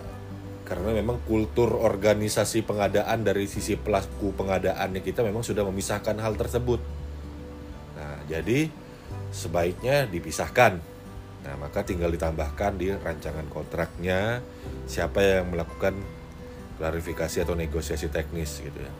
karena 0.61 0.93
memang 0.93 1.17
kultur 1.25 1.73
organisasi 1.73 2.69
pengadaan 2.69 3.23
dari 3.25 3.49
sisi 3.49 3.79
pelaku 3.79 4.35
pengadaannya 4.37 5.01
kita 5.01 5.25
memang 5.25 5.41
sudah 5.41 5.65
memisahkan 5.65 6.19
hal 6.21 6.37
tersebut. 6.37 6.83
Nah, 7.97 8.21
jadi 8.29 8.69
sebaiknya 9.33 10.05
dipisahkan 10.05 10.96
Nah, 11.45 11.55
maka 11.59 11.85
tinggal 11.85 12.09
ditambahkan 12.11 12.75
di 12.79 12.91
rancangan 12.91 13.45
kontraknya 13.51 14.41
siapa 14.89 15.21
yang 15.21 15.53
melakukan 15.53 15.95
klarifikasi 16.77 17.43
atau 17.45 17.57
negosiasi 17.57 18.07
teknis 18.09 18.61
gitu 18.61 18.79
ya. 18.79 18.93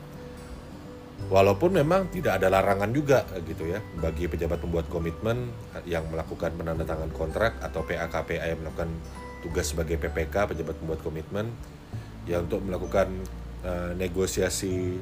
Walaupun 1.27 1.75
memang 1.75 2.07
tidak 2.13 2.39
ada 2.39 2.47
larangan 2.47 2.93
juga 2.93 3.25
gitu 3.41 3.67
ya 3.67 3.81
bagi 3.99 4.29
pejabat 4.29 4.61
pembuat 4.61 4.85
komitmen 4.87 5.49
yang 5.83 6.05
melakukan 6.07 6.53
penandatangan 6.55 7.09
kontrak 7.11 7.57
atau 7.59 7.81
PAKPA 7.83 8.53
yang 8.53 8.61
melakukan 8.61 8.89
tugas 9.41 9.73
sebagai 9.73 9.97
PPK 9.97 10.55
pejabat 10.55 10.77
pembuat 10.77 11.01
komitmen 11.01 11.51
ya 12.29 12.39
untuk 12.39 12.63
melakukan 12.63 13.11
uh, 13.65 13.91
negosiasi 13.97 15.01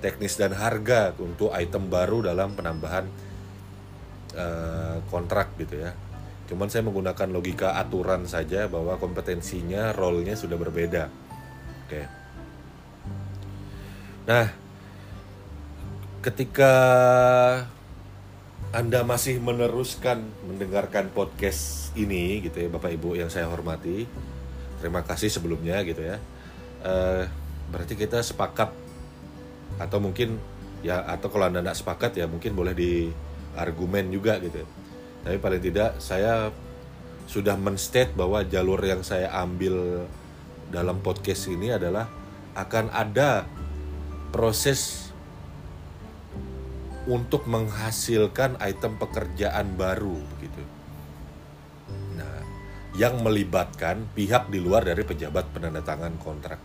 teknis 0.00 0.38
dan 0.38 0.54
harga 0.54 1.14
untuk 1.18 1.50
item 1.54 1.90
baru 1.90 2.30
dalam 2.30 2.54
penambahan 2.54 3.06
uh, 4.38 5.02
kontrak 5.10 5.54
gitu 5.58 5.86
ya 5.86 5.92
Cuman 6.48 6.72
saya 6.72 6.80
menggunakan 6.82 7.28
logika 7.28 7.76
aturan 7.76 8.24
saja 8.24 8.66
bahwa 8.72 8.96
kompetensinya, 8.96 9.92
role-nya 9.92 10.32
sudah 10.32 10.56
berbeda. 10.56 11.12
Oke. 11.84 12.02
Nah, 14.24 14.48
ketika 16.24 16.72
Anda 18.72 19.00
masih 19.00 19.40
meneruskan 19.40 20.28
mendengarkan 20.44 21.08
podcast 21.12 21.88
ini 21.96 22.44
gitu 22.44 22.60
ya 22.60 22.68
Bapak 22.68 22.92
Ibu 22.92 23.16
yang 23.16 23.32
saya 23.32 23.48
hormati. 23.48 24.04
Terima 24.80 25.00
kasih 25.00 25.32
sebelumnya 25.32 25.80
gitu 25.88 26.04
ya. 26.04 26.20
Uh, 26.84 27.24
berarti 27.72 27.96
kita 27.96 28.20
sepakat 28.20 28.70
atau 29.80 29.98
mungkin 30.00 30.36
ya 30.80 31.02
atau 31.04 31.28
kalau 31.28 31.50
anda 31.50 31.60
tidak 31.60 31.78
sepakat 31.78 32.12
ya 32.18 32.26
mungkin 32.30 32.54
boleh 32.54 32.74
di 32.74 33.10
argumen 33.58 34.10
juga 34.14 34.38
gitu 34.38 34.62
tapi 35.28 35.44
paling 35.44 35.60
tidak 35.60 36.00
saya 36.00 36.48
sudah 37.28 37.52
menstate 37.60 38.16
bahwa 38.16 38.40
jalur 38.48 38.80
yang 38.80 39.04
saya 39.04 39.28
ambil 39.44 40.08
dalam 40.72 41.04
podcast 41.04 41.52
ini 41.52 41.68
adalah 41.68 42.08
akan 42.56 42.88
ada 42.88 43.44
proses 44.32 45.12
untuk 47.04 47.44
menghasilkan 47.44 48.56
item 48.56 48.96
pekerjaan 48.96 49.76
baru 49.76 50.16
begitu. 50.16 50.64
Nah, 52.16 52.40
yang 52.96 53.20
melibatkan 53.20 54.08
pihak 54.16 54.48
di 54.48 54.64
luar 54.64 54.88
dari 54.88 55.04
pejabat 55.04 55.52
penandatangan 55.52 56.16
kontrak. 56.24 56.60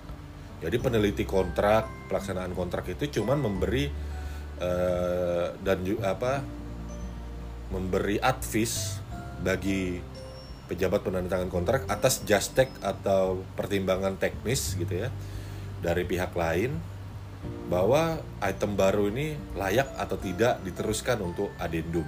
Jadi 0.64 0.80
peneliti 0.80 1.28
kontrak, 1.28 2.08
pelaksanaan 2.08 2.56
kontrak 2.56 2.88
itu 2.88 3.20
cuman 3.20 3.44
memberi 3.44 3.92
uh, 4.64 5.52
dan 5.60 5.84
apa 6.00 6.63
memberi 7.74 8.22
advice 8.22 9.02
bagi 9.42 9.98
pejabat 10.70 11.02
penandatangan 11.04 11.50
kontrak 11.50 11.82
atas 11.90 12.22
justek 12.24 12.70
atau 12.80 13.42
pertimbangan 13.58 14.16
teknis 14.16 14.78
gitu 14.78 15.06
ya 15.06 15.10
dari 15.84 16.08
pihak 16.08 16.32
lain 16.38 16.80
bahwa 17.68 18.24
item 18.40 18.80
baru 18.80 19.12
ini 19.12 19.36
layak 19.60 19.92
atau 20.00 20.16
tidak 20.16 20.64
diteruskan 20.64 21.20
untuk 21.20 21.52
adendum. 21.60 22.08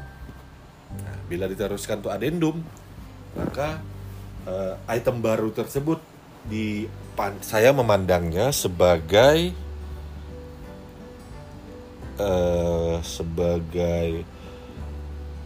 Nah, 0.95 1.17
bila 1.27 1.51
diteruskan 1.51 1.99
untuk 1.99 2.15
adendum, 2.15 2.63
maka 3.35 3.83
uh, 4.47 4.79
item 4.87 5.19
baru 5.19 5.51
tersebut 5.51 5.99
di 6.47 6.87
saya 7.43 7.75
memandangnya 7.75 8.55
sebagai 8.55 9.51
uh, 12.19 12.99
sebagai 13.03 14.23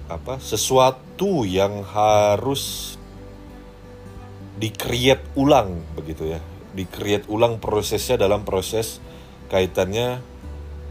apa 0.09 0.41
sesuatu 0.41 1.45
yang 1.45 1.85
harus 1.85 2.97
di-create 4.57 5.23
ulang 5.37 5.85
begitu 5.93 6.33
ya. 6.33 6.41
Di-create 6.73 7.29
ulang 7.29 7.61
prosesnya 7.61 8.17
dalam 8.17 8.43
proses 8.43 8.99
kaitannya 9.47 10.21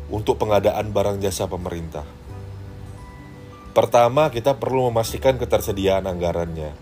untuk 0.08 0.40
pengadaan 0.40 0.94
barang 0.94 1.20
jasa 1.20 1.50
pemerintah. 1.50 2.06
Pertama, 3.76 4.32
kita 4.32 4.58
perlu 4.58 4.90
memastikan 4.90 5.38
ketersediaan 5.38 6.08
anggarannya. 6.08 6.74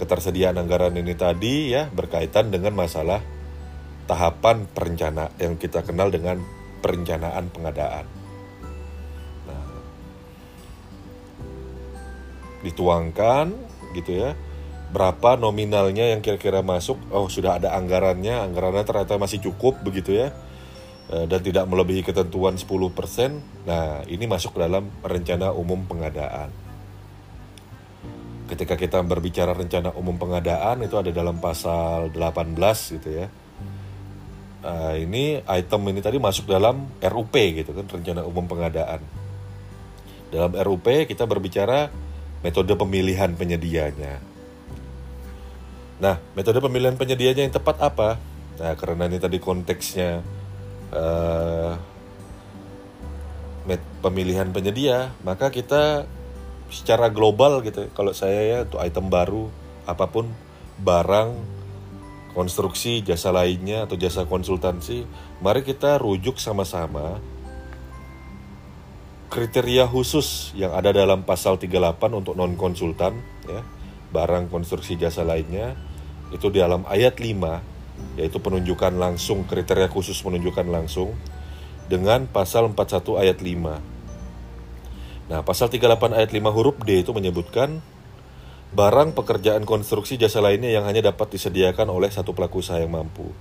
Ketersediaan 0.00 0.56
anggaran 0.56 0.96
ini 0.96 1.12
tadi 1.12 1.74
ya 1.74 1.90
berkaitan 1.92 2.48
dengan 2.48 2.72
masalah 2.72 3.20
tahapan 4.08 4.64
perencana 4.68 5.28
yang 5.36 5.60
kita 5.60 5.84
kenal 5.84 6.08
dengan 6.08 6.40
perencanaan 6.80 7.52
pengadaan. 7.52 8.23
Dituangkan 12.64 13.52
gitu 13.92 14.24
ya. 14.24 14.30
Berapa 14.94 15.36
nominalnya 15.36 16.14
yang 16.14 16.22
kira-kira 16.22 16.62
masuk? 16.62 16.96
Oh 17.10 17.28
sudah 17.28 17.58
ada 17.58 17.76
anggarannya. 17.76 18.40
Anggarannya 18.50 18.86
ternyata 18.86 19.20
masih 19.20 19.42
cukup 19.42 19.82
begitu 19.84 20.16
ya. 20.16 20.32
E, 21.10 21.28
dan 21.28 21.44
tidak 21.44 21.68
melebihi 21.68 22.00
ketentuan 22.00 22.56
10% 22.56 23.68
nah 23.68 24.00
ini 24.08 24.24
masuk 24.24 24.56
dalam 24.56 24.88
rencana 25.04 25.52
umum 25.52 25.84
pengadaan. 25.84 26.48
Ketika 28.48 28.76
kita 28.76 29.00
berbicara 29.04 29.52
rencana 29.52 29.92
umum 29.96 30.16
pengadaan 30.16 30.84
itu 30.84 30.96
ada 30.96 31.12
dalam 31.12 31.40
pasal 31.40 32.08
18 32.12 32.56
gitu 33.00 33.10
ya. 33.12 33.26
Nah, 34.64 34.96
ini 34.96 35.44
item 35.44 35.92
ini 35.92 36.00
tadi 36.00 36.16
masuk 36.16 36.48
dalam 36.48 36.88
RUP 36.96 37.36
gitu 37.36 37.76
kan 37.76 37.84
rencana 37.84 38.24
umum 38.24 38.48
pengadaan. 38.48 39.04
Dalam 40.32 40.56
RUP 40.56 41.04
kita 41.04 41.28
berbicara 41.28 41.92
metode 42.44 42.76
pemilihan 42.76 43.32
penyedianya. 43.32 44.20
Nah, 45.98 46.20
metode 46.36 46.60
pemilihan 46.60 46.94
penyedianya 46.94 47.48
yang 47.48 47.54
tepat 47.56 47.80
apa? 47.80 48.20
Nah, 48.60 48.76
karena 48.76 49.08
ini 49.08 49.16
tadi 49.16 49.40
konteksnya 49.40 50.20
uh, 50.92 51.72
pemilihan 54.04 54.52
penyedia, 54.52 55.16
maka 55.24 55.48
kita 55.48 56.04
secara 56.68 57.08
global 57.08 57.64
gitu. 57.64 57.88
Kalau 57.96 58.12
saya 58.12 58.40
ya 58.44 58.58
untuk 58.68 58.84
item 58.84 59.08
baru 59.08 59.48
apa 59.88 60.04
pun 60.12 60.28
barang 60.76 61.32
konstruksi 62.36 63.00
jasa 63.00 63.32
lainnya 63.32 63.88
atau 63.88 63.96
jasa 63.96 64.28
konsultansi, 64.28 65.08
mari 65.40 65.64
kita 65.64 65.96
rujuk 65.96 66.36
sama-sama 66.36 67.22
kriteria 69.34 69.90
khusus 69.90 70.54
yang 70.54 70.70
ada 70.78 70.94
dalam 70.94 71.26
pasal 71.26 71.58
38 71.58 71.98
untuk 72.14 72.38
non 72.38 72.54
konsultan 72.54 73.18
ya, 73.50 73.66
barang 74.14 74.46
konstruksi 74.46 74.94
jasa 74.94 75.26
lainnya 75.26 75.74
itu 76.30 76.54
di 76.54 76.62
dalam 76.62 76.86
ayat 76.86 77.18
5 77.18 78.14
yaitu 78.14 78.38
penunjukan 78.38 78.94
langsung 78.94 79.42
kriteria 79.42 79.90
khusus 79.90 80.14
penunjukan 80.22 80.70
langsung 80.70 81.18
dengan 81.90 82.30
pasal 82.30 82.70
41 82.70 83.22
ayat 83.26 83.42
5. 83.42 85.26
Nah, 85.34 85.40
pasal 85.42 85.66
38 85.66 86.14
ayat 86.14 86.30
5 86.30 86.54
huruf 86.54 86.78
D 86.86 87.02
itu 87.02 87.10
menyebutkan 87.10 87.82
barang 88.70 89.18
pekerjaan 89.18 89.66
konstruksi 89.66 90.14
jasa 90.14 90.38
lainnya 90.38 90.70
yang 90.70 90.86
hanya 90.86 91.10
dapat 91.10 91.34
disediakan 91.34 91.90
oleh 91.90 92.06
satu 92.14 92.38
pelaku 92.38 92.62
usaha 92.62 92.78
yang 92.78 92.94
mampu. 92.94 93.34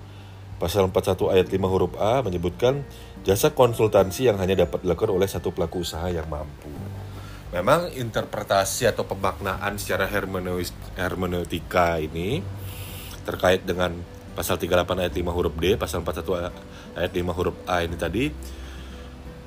Pasal 0.64 0.88
41 0.88 1.28
ayat 1.28 1.48
5 1.52 1.60
huruf 1.68 1.92
A 2.00 2.24
menyebutkan 2.24 2.88
jasa 3.28 3.52
konsultansi 3.52 4.32
yang 4.32 4.40
hanya 4.40 4.56
dapat 4.56 4.88
dilakukan 4.88 5.12
oleh 5.12 5.28
satu 5.28 5.52
pelaku 5.52 5.84
usaha 5.84 6.08
yang 6.08 6.24
mampu. 6.32 6.72
Memang 7.52 7.92
interpretasi 7.92 8.88
atau 8.88 9.04
pemaknaan 9.04 9.76
secara 9.76 10.08
hermeneutika 10.96 12.00
ini 12.00 12.40
terkait 13.28 13.68
dengan 13.68 13.92
pasal 14.40 14.56
38 14.56 15.04
ayat 15.04 15.12
5 15.12 15.36
huruf 15.36 15.52
D, 15.60 15.76
pasal 15.76 16.00
41 16.00 16.56
ayat 16.96 17.12
5 17.12 17.36
huruf 17.36 17.60
A 17.68 17.84
ini 17.84 18.00
tadi 18.00 18.32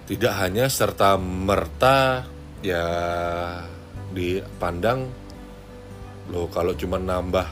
tidak 0.04 0.36
hanya 0.36 0.68
serta 0.68 1.16
merta 1.16 2.28
ya 2.60 2.84
dipandang 4.12 5.08
loh 6.28 6.52
kalau 6.52 6.76
cuma 6.76 7.00
nambah 7.00 7.48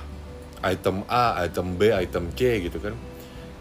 item 0.61 1.09
A, 1.09 1.41
item 1.49 1.81
B, 1.81 1.97
item 1.97 2.29
C 2.37 2.61
gitu 2.61 2.77
kan 2.77 3.14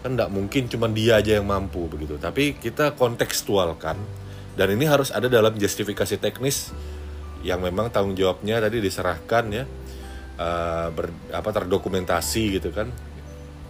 kan 0.04 0.20
tidak 0.20 0.30
mungkin 0.30 0.68
cuma 0.68 0.92
dia 0.92 1.24
aja 1.24 1.40
yang 1.40 1.48
mampu 1.48 1.88
begitu 1.88 2.20
tapi 2.20 2.60
kita 2.60 2.94
kontekstualkan 3.00 3.96
dan 4.54 4.68
ini 4.70 4.86
harus 4.86 5.10
ada 5.10 5.32
dalam 5.32 5.56
justifikasi 5.56 6.20
teknis 6.20 6.76
yang 7.42 7.64
memang 7.64 7.90
tanggung 7.90 8.14
jawabnya 8.14 8.60
tadi 8.60 8.84
diserahkan 8.84 9.44
ya 9.50 9.64
uh, 10.38 10.88
ber, 10.92 11.10
apa 11.32 11.50
terdokumentasi 11.56 12.60
gitu 12.60 12.70
kan 12.76 12.92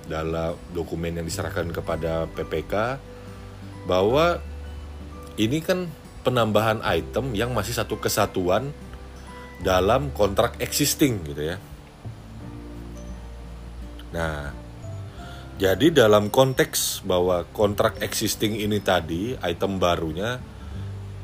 dalam 0.10 0.58
dokumen 0.76 1.16
yang 1.16 1.26
diserahkan 1.26 1.70
kepada 1.72 2.28
PPK 2.36 3.00
bahwa 3.88 4.44
ini 5.40 5.64
kan 5.64 5.88
penambahan 6.24 6.80
item 6.84 7.36
yang 7.36 7.52
masih 7.52 7.76
satu 7.76 8.00
kesatuan 8.00 8.72
dalam 9.64 10.12
kontrak 10.12 10.60
existing 10.60 11.24
gitu 11.24 11.56
ya. 11.56 11.58
Nah, 14.14 14.52
jadi 15.64 15.96
dalam 15.96 16.28
konteks 16.28 17.08
bahwa 17.08 17.48
kontrak 17.56 18.04
existing 18.04 18.60
ini 18.60 18.84
tadi 18.84 19.32
item 19.40 19.80
barunya 19.80 20.36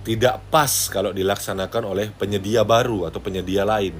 tidak 0.07 0.47
pas 0.47 0.87
kalau 0.87 1.11
dilaksanakan 1.11 1.83
oleh 1.83 2.07
penyedia 2.15 2.63
baru 2.63 3.11
atau 3.11 3.19
penyedia 3.19 3.67
lain. 3.67 3.99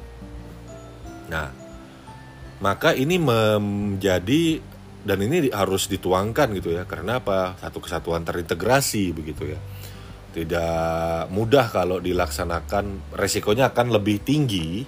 Nah, 1.27 1.51
maka 2.63 2.95
ini 2.95 3.19
menjadi 3.19 4.63
dan 5.03 5.19
ini 5.19 5.51
harus 5.51 5.91
dituangkan 5.91 6.55
gitu 6.55 6.71
ya. 6.71 6.87
Karena 6.87 7.19
apa? 7.19 7.59
Satu 7.59 7.83
kesatuan 7.83 8.23
terintegrasi 8.23 9.11
begitu 9.11 9.43
ya. 9.43 9.59
Tidak 10.31 11.27
mudah 11.35 11.67
kalau 11.67 11.99
dilaksanakan, 11.99 13.11
resikonya 13.11 13.75
akan 13.75 13.91
lebih 13.91 14.23
tinggi 14.23 14.87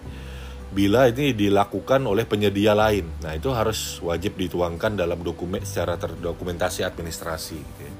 bila 0.71 1.11
ini 1.11 1.35
dilakukan 1.35 2.07
oleh 2.07 2.23
penyedia 2.23 2.71
lain. 2.71 3.03
Nah, 3.19 3.35
itu 3.35 3.51
harus 3.51 3.99
wajib 3.99 4.39
dituangkan 4.39 4.95
dalam 4.95 5.19
dokumen 5.19 5.67
secara 5.67 5.99
terdokumentasi 5.99 6.87
administrasi 6.87 7.59
gitu 7.59 7.81
ya. 7.83 7.93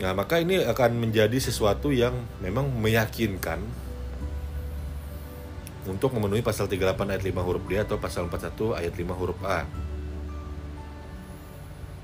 Nah, 0.00 0.12
maka 0.16 0.40
ini 0.40 0.60
akan 0.60 1.00
menjadi 1.00 1.36
sesuatu 1.40 1.92
yang 1.92 2.12
memang 2.44 2.68
meyakinkan 2.68 3.60
untuk 5.88 6.12
memenuhi 6.12 6.44
pasal 6.44 6.68
38 6.68 7.16
ayat 7.16 7.24
5 7.24 7.48
huruf 7.48 7.64
D 7.64 7.80
atau 7.80 7.96
pasal 7.96 8.28
41 8.28 8.76
ayat 8.76 8.92
5 8.96 9.16
huruf 9.16 9.40
A. 9.44 9.64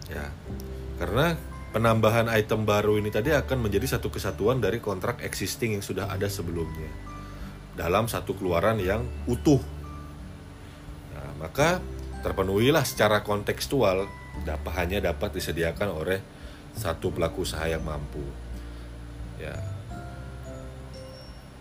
Ya. 0.09 0.33
Karena 0.97 1.37
penambahan 1.77 2.33
item 2.33 2.65
baru 2.65 2.97
ini 2.97 3.13
tadi 3.13 3.29
akan 3.37 3.69
menjadi 3.69 4.01
satu 4.01 4.09
kesatuan 4.09 4.65
dari 4.65 4.81
kontrak 4.81 5.21
existing 5.21 5.77
yang 5.77 5.85
sudah 5.85 6.09
ada 6.09 6.25
sebelumnya 6.33 7.16
dalam 7.77 8.09
satu 8.09 8.33
keluaran 8.35 8.81
yang 8.81 9.05
utuh. 9.29 9.61
Nah, 11.13 11.31
maka 11.39 11.79
terpenuhilah 12.25 12.83
secara 12.83 13.21
kontekstual 13.21 14.09
dapat 14.43 14.73
hanya 14.81 14.99
dapat 15.13 15.37
disediakan 15.37 15.93
oleh 15.93 16.19
satu 16.75 17.13
pelaku 17.13 17.45
usaha 17.45 17.69
yang 17.69 17.85
mampu. 17.85 18.25
Ya. 19.37 19.57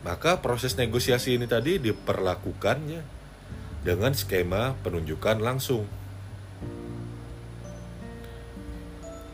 Maka 0.08 0.40
proses 0.40 0.80
negosiasi 0.80 1.36
ini 1.36 1.46
tadi 1.46 1.78
diperlakukannya 1.82 3.02
dengan 3.86 4.12
skema 4.16 4.74
penunjukan 4.82 5.38
langsung. 5.44 5.86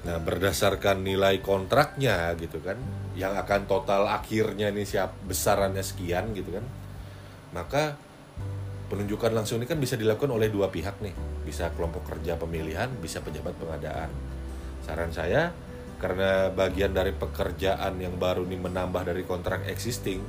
Nah, 0.02 0.18
berdasarkan 0.18 1.06
nilai 1.06 1.40
kontraknya 1.46 2.34
gitu 2.36 2.58
kan, 2.60 2.80
yang 3.16 3.36
akan 3.36 3.68
total 3.68 4.08
akhirnya 4.08 4.72
ini 4.72 4.88
siap 4.88 5.12
besarannya 5.28 5.84
sekian 5.84 6.32
gitu 6.32 6.56
kan. 6.56 6.66
Maka 7.52 8.00
penunjukan 8.88 9.32
langsung 9.32 9.60
ini 9.60 9.68
kan 9.68 9.80
bisa 9.80 9.96
dilakukan 9.96 10.32
oleh 10.32 10.52
dua 10.52 10.72
pihak 10.72 11.00
nih, 11.04 11.16
bisa 11.44 11.72
kelompok 11.76 12.08
kerja 12.12 12.36
pemilihan, 12.40 12.92
bisa 13.00 13.24
pejabat 13.24 13.56
pengadaan. 13.60 14.12
Saran 14.84 15.12
saya 15.12 15.52
karena 16.02 16.50
bagian 16.50 16.92
dari 16.92 17.14
pekerjaan 17.14 18.02
yang 18.02 18.18
baru 18.18 18.44
ini 18.48 18.58
menambah 18.58 19.06
dari 19.06 19.22
kontrak 19.22 19.70
existing 19.70 20.20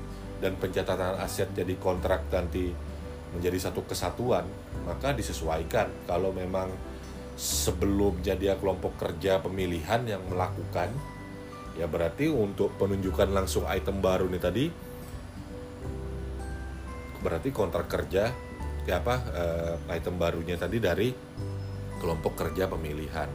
dan 0.42 0.58
pencatatan 0.60 1.16
aset 1.22 1.48
jadi 1.56 1.74
kontrak 1.80 2.28
nanti 2.28 2.70
menjadi 3.32 3.70
satu 3.70 3.88
kesatuan, 3.88 4.44
maka 4.84 5.16
disesuaikan 5.16 5.88
kalau 6.04 6.34
memang 6.36 6.68
sebelumnya 7.32 8.36
dia 8.36 8.60
kelompok 8.60 9.00
kerja 9.00 9.40
pemilihan 9.40 10.04
yang 10.04 10.20
melakukan 10.28 10.92
ya 11.76 11.88
berarti 11.88 12.28
untuk 12.28 12.76
penunjukan 12.76 13.32
langsung 13.32 13.64
item 13.68 14.04
baru 14.04 14.28
nih 14.28 14.42
tadi 14.42 14.64
berarti 17.22 17.48
kontrak 17.54 17.86
kerja 17.86 18.28
ya 18.82 18.94
apa 18.98 19.14
uh, 19.30 19.74
item 19.94 20.18
barunya 20.18 20.58
tadi 20.58 20.82
dari 20.82 21.08
kelompok 22.02 22.34
kerja 22.34 22.66
pemilihan. 22.66 23.30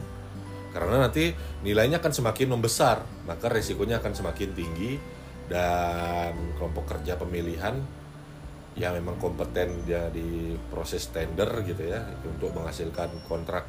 Karena 0.68 1.08
nanti 1.08 1.32
nilainya 1.64 1.96
akan 1.98 2.12
semakin 2.12 2.52
membesar 2.52 3.00
maka 3.24 3.48
resikonya 3.48 4.04
akan 4.04 4.12
semakin 4.12 4.52
tinggi 4.52 5.00
dan 5.48 6.36
kelompok 6.60 6.92
kerja 6.96 7.16
pemilihan 7.16 7.80
yang 8.76 8.94
memang 8.94 9.16
kompeten 9.18 9.88
dia 9.88 10.06
di 10.12 10.54
proses 10.70 11.08
tender 11.10 11.48
gitu 11.64 11.88
ya 11.88 12.04
untuk 12.22 12.52
menghasilkan 12.52 13.10
kontrak 13.26 13.64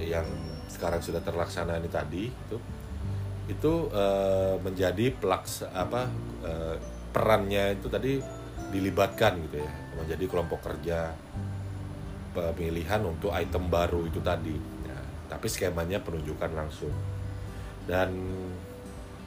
yang 0.00 0.26
sekarang 0.66 0.98
sudah 1.04 1.22
terlaksana 1.22 1.78
ini 1.78 1.86
tadi 1.92 2.24
itu 2.32 2.56
itu 3.44 3.92
uh, 3.92 4.56
menjadi 4.64 5.12
pelaks 5.12 5.68
apa 5.68 6.08
uh, 6.44 6.76
perannya 7.12 7.76
itu 7.76 7.86
tadi 7.92 8.12
dilibatkan 8.72 9.38
gitu 9.48 9.60
ya. 9.60 9.72
Menjadi 9.94 10.24
kelompok 10.26 10.60
kerja 10.64 11.12
pemilihan 12.34 13.00
untuk 13.04 13.30
item 13.30 13.70
baru 13.70 14.08
itu 14.08 14.18
tadi. 14.24 14.56
Ya, 14.88 14.98
tapi 15.30 15.46
skemanya 15.46 16.00
penunjukan 16.00 16.50
langsung. 16.56 16.92
Dan 17.84 18.10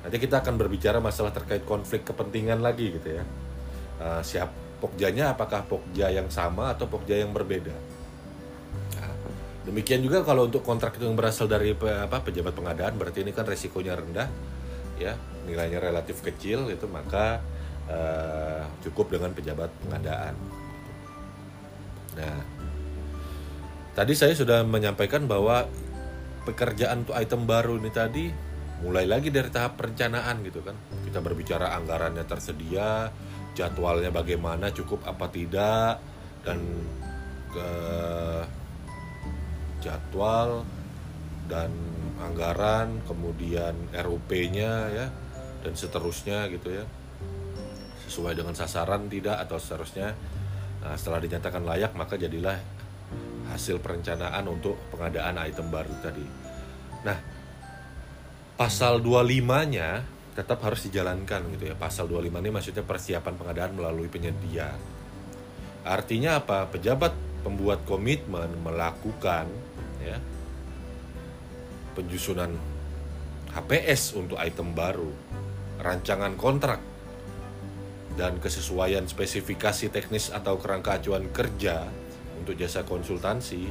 nanti 0.01 0.17
kita 0.17 0.41
akan 0.41 0.57
berbicara 0.57 0.97
masalah 0.97 1.31
terkait 1.31 1.63
konflik 1.63 2.03
kepentingan 2.03 2.59
lagi 2.59 2.97
gitu 2.97 3.21
ya. 3.21 3.23
Uh, 3.97 4.21
siap 4.21 4.49
pokjanya 4.77 5.33
apakah 5.33 5.65
pokja 5.65 6.13
yang 6.13 6.29
sama 6.29 6.73
atau 6.73 6.85
pokja 6.85 7.17
yang 7.17 7.33
berbeda 7.33 7.96
Demikian 9.67 9.99
juga 9.99 10.23
kalau 10.23 10.47
untuk 10.47 10.63
kontrak 10.63 10.95
itu 10.95 11.03
yang 11.03 11.19
berasal 11.19 11.51
dari 11.51 11.75
apa 11.75 12.23
pejabat 12.23 12.55
pengadaan 12.55 12.95
berarti 12.95 13.27
ini 13.27 13.35
kan 13.35 13.43
resikonya 13.43 13.99
rendah 13.99 14.31
ya, 14.95 15.19
nilainya 15.43 15.83
relatif 15.83 16.23
kecil 16.23 16.71
itu 16.71 16.87
maka 16.87 17.43
uh, 17.91 18.63
cukup 18.79 19.11
dengan 19.11 19.35
pejabat 19.35 19.67
pengadaan. 19.83 20.33
Nah, 22.17 22.37
tadi 23.91 24.13
saya 24.15 24.33
sudah 24.33 24.63
menyampaikan 24.63 25.27
bahwa 25.27 25.67
pekerjaan 26.47 27.03
untuk 27.03 27.19
item 27.19 27.43
baru 27.43 27.75
ini 27.75 27.91
tadi 27.91 28.25
mulai 28.81 29.03
lagi 29.03 29.29
dari 29.33 29.51
tahap 29.51 29.77
perencanaan 29.77 30.47
gitu 30.47 30.63
kan. 30.63 30.79
Kita 31.03 31.19
berbicara 31.19 31.75
anggarannya 31.75 32.23
tersedia, 32.23 33.11
jadwalnya 33.51 34.15
bagaimana, 34.15 34.71
cukup 34.71 35.03
apa 35.03 35.27
tidak 35.27 35.99
dan 36.45 36.63
ke 37.51 37.69
jadwal 39.87 40.67
dan 41.47 41.71
anggaran, 42.19 42.99
kemudian 43.07 43.71
RUP-nya 43.95 44.73
ya 44.91 45.07
dan 45.63 45.73
seterusnya 45.73 46.51
gitu 46.51 46.83
ya. 46.83 46.85
Sesuai 48.07 48.35
dengan 48.35 48.51
sasaran 48.51 49.07
tidak 49.07 49.39
atau 49.47 49.55
seterusnya. 49.55 50.11
Nah, 50.83 50.95
setelah 50.99 51.23
dinyatakan 51.23 51.63
layak 51.63 51.95
maka 51.95 52.19
jadilah 52.19 52.59
hasil 53.47 53.79
perencanaan 53.79 54.43
untuk 54.51 54.75
pengadaan 54.91 55.39
item 55.39 55.71
baru 55.71 55.95
tadi. 56.03 56.25
Nah, 57.07 57.17
pasal 58.59 58.99
25-nya 58.99 60.03
tetap 60.35 60.59
harus 60.67 60.83
dijalankan 60.85 61.47
gitu 61.55 61.71
ya. 61.71 61.75
Pasal 61.79 62.11
25 62.11 62.43
ini 62.43 62.51
maksudnya 62.51 62.83
persiapan 62.83 63.33
pengadaan 63.39 63.71
melalui 63.73 64.11
penyedia. 64.11 64.75
Artinya 65.87 66.43
apa? 66.43 66.67
Pejabat 66.67 67.15
pembuat 67.47 67.87
komitmen 67.87 68.51
melakukan 68.59 69.47
ya 70.07 70.17
penyusunan 71.97 72.53
HPS 73.57 74.13
untuk 74.13 74.37
item 74.37 74.77
baru, 74.77 75.09
rancangan 75.81 76.37
kontrak 76.37 76.77
dan 78.13 78.37
kesesuaian 78.37 79.09
spesifikasi 79.09 79.89
teknis 79.89 80.29
atau 80.29 80.61
kerangka 80.61 81.01
acuan 81.01 81.25
kerja 81.33 81.89
untuk 82.37 82.53
jasa 82.53 82.85
konsultansi 82.85 83.65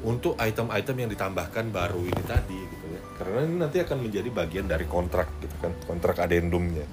untuk 0.00 0.36
item-item 0.40 0.96
yang 0.96 1.10
ditambahkan 1.12 1.68
baru 1.68 2.04
ini 2.08 2.22
tadi 2.24 2.56
gitu 2.56 2.86
ya. 2.88 3.00
Karena 3.20 3.38
ini 3.44 3.56
nanti 3.60 3.76
akan 3.84 3.98
menjadi 4.00 4.28
bagian 4.32 4.66
dari 4.68 4.88
kontrak 4.88 5.28
gitu 5.44 5.56
kan, 5.60 5.72
kontrak 5.84 6.16
adendumnya. 6.20 6.88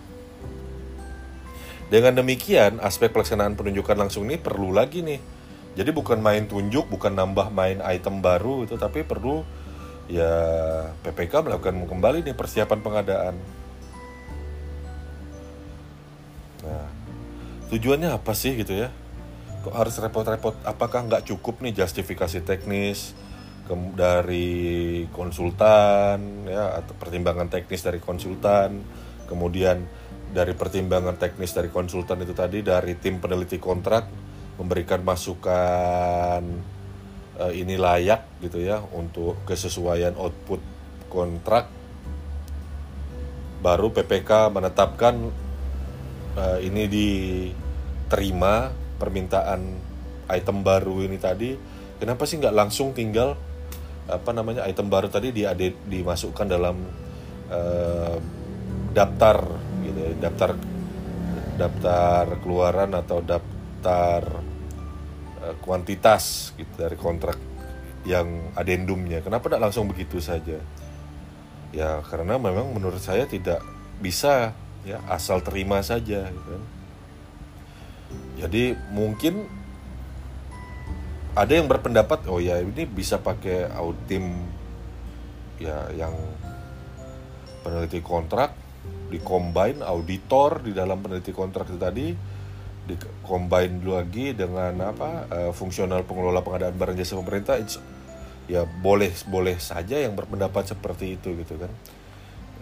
Dengan 1.88 2.20
demikian, 2.20 2.84
aspek 2.84 3.12
pelaksanaan 3.16 3.56
penunjukan 3.56 3.96
langsung 3.96 4.28
ini 4.28 4.40
perlu 4.40 4.72
lagi 4.76 5.04
nih 5.04 5.20
jadi 5.74 5.90
bukan 5.90 6.22
main 6.22 6.46
tunjuk 6.46 6.86
bukan 6.86 7.18
nambah 7.18 7.50
main 7.50 7.82
item 7.82 8.22
baru 8.22 8.66
itu 8.70 8.78
tapi 8.78 9.02
perlu 9.02 9.42
ya 10.06 10.30
PPK 11.02 11.42
melakukan 11.42 11.90
kembali 11.90 12.22
nih 12.22 12.36
persiapan 12.38 12.80
pengadaan. 12.86 13.36
Nah 16.62 16.88
tujuannya 17.74 18.14
apa 18.14 18.38
sih 18.38 18.54
gitu 18.54 18.78
ya? 18.78 18.94
Kok 19.66 19.74
harus 19.74 19.96
repot-repot? 19.98 20.62
Apakah 20.62 21.10
nggak 21.10 21.26
cukup 21.34 21.66
nih 21.66 21.82
justifikasi 21.82 22.46
teknis 22.46 23.18
dari 23.96 25.08
konsultan 25.16 26.46
ya 26.52 26.84
atau 26.84 26.94
pertimbangan 27.00 27.48
teknis 27.48 27.80
dari 27.80 28.04
konsultan 28.04 28.84
kemudian 29.24 29.88
dari 30.36 30.52
pertimbangan 30.52 31.16
teknis 31.16 31.56
dari 31.56 31.72
konsultan 31.72 32.20
itu 32.28 32.36
tadi 32.36 32.60
dari 32.60 33.00
tim 33.00 33.24
peneliti 33.24 33.64
kontrak 33.64 34.04
memberikan 34.58 35.02
masukan 35.02 36.42
uh, 37.40 37.54
ini 37.54 37.76
layak 37.78 38.42
gitu 38.42 38.62
ya 38.62 38.82
untuk 38.94 39.42
kesesuaian 39.50 40.14
output 40.18 40.62
kontrak. 41.10 41.70
Baru 43.64 43.96
PPK 43.96 44.52
menetapkan 44.52 45.16
uh, 46.36 46.60
ini 46.60 46.84
diterima 46.92 48.76
permintaan 49.00 49.62
item 50.30 50.62
baru 50.62 51.04
ini 51.06 51.18
tadi. 51.18 51.56
Kenapa 51.98 52.28
sih 52.28 52.38
nggak 52.42 52.56
langsung 52.56 52.92
tinggal 52.92 53.40
apa 54.04 54.36
namanya 54.36 54.68
item 54.68 54.92
baru 54.92 55.08
tadi 55.08 55.32
di 55.32 55.48
dimasukkan 55.72 56.48
dalam 56.48 56.76
uh, 57.48 58.18
daftar 58.92 59.38
gitu 59.88 60.00
ya, 60.04 60.12
daftar 60.28 60.60
daftar 61.56 62.26
keluaran 62.44 62.92
atau 62.92 63.24
daftar 63.24 63.53
daftar 63.84 64.40
uh, 65.44 65.56
kuantitas 65.60 66.56
gitu 66.56 66.72
dari 66.80 66.96
kontrak 66.96 67.36
yang 68.08 68.56
adendumnya. 68.56 69.20
Kenapa 69.20 69.52
tidak 69.52 69.68
langsung 69.68 69.92
begitu 69.92 70.24
saja? 70.24 70.56
Ya 71.76 72.00
karena 72.08 72.40
memang 72.40 72.72
menurut 72.72 73.04
saya 73.04 73.28
tidak 73.28 73.60
bisa 74.00 74.56
ya 74.88 75.04
asal 75.12 75.44
terima 75.44 75.84
saja. 75.84 76.32
Gitu 76.32 76.48
kan. 76.48 76.64
Jadi 78.40 78.64
mungkin 78.96 79.52
ada 81.36 81.52
yang 81.52 81.68
berpendapat 81.68 82.24
oh 82.32 82.40
ya 82.40 82.64
ini 82.64 82.88
bisa 82.88 83.20
pakai 83.20 83.68
audim 83.76 84.48
ya 85.60 85.92
yang 85.92 86.16
peneliti 87.68 88.00
kontrak 88.00 88.56
di 89.12 89.20
combine 89.20 89.84
auditor 89.84 90.62
di 90.64 90.72
dalam 90.76 91.00
peneliti 91.00 91.32
kontrak 91.32 91.72
itu 91.72 91.80
tadi 91.80 92.08
di 92.84 93.00
combine 93.24 93.80
lagi 93.88 94.36
dengan 94.36 94.92
apa 94.92 95.10
uh, 95.32 95.52
fungsional 95.56 96.04
pengelola 96.04 96.44
pengadaan 96.44 96.76
barang 96.76 97.00
jasa 97.00 97.16
pemerintah 97.16 97.56
it's, 97.56 97.80
ya 98.52 98.68
boleh 98.68 99.12
boleh 99.32 99.56
saja 99.56 99.96
yang 100.04 100.20
berpendapat 100.20 100.76
seperti 100.76 101.16
itu 101.16 101.32
gitu 101.40 101.56
kan. 101.56 101.72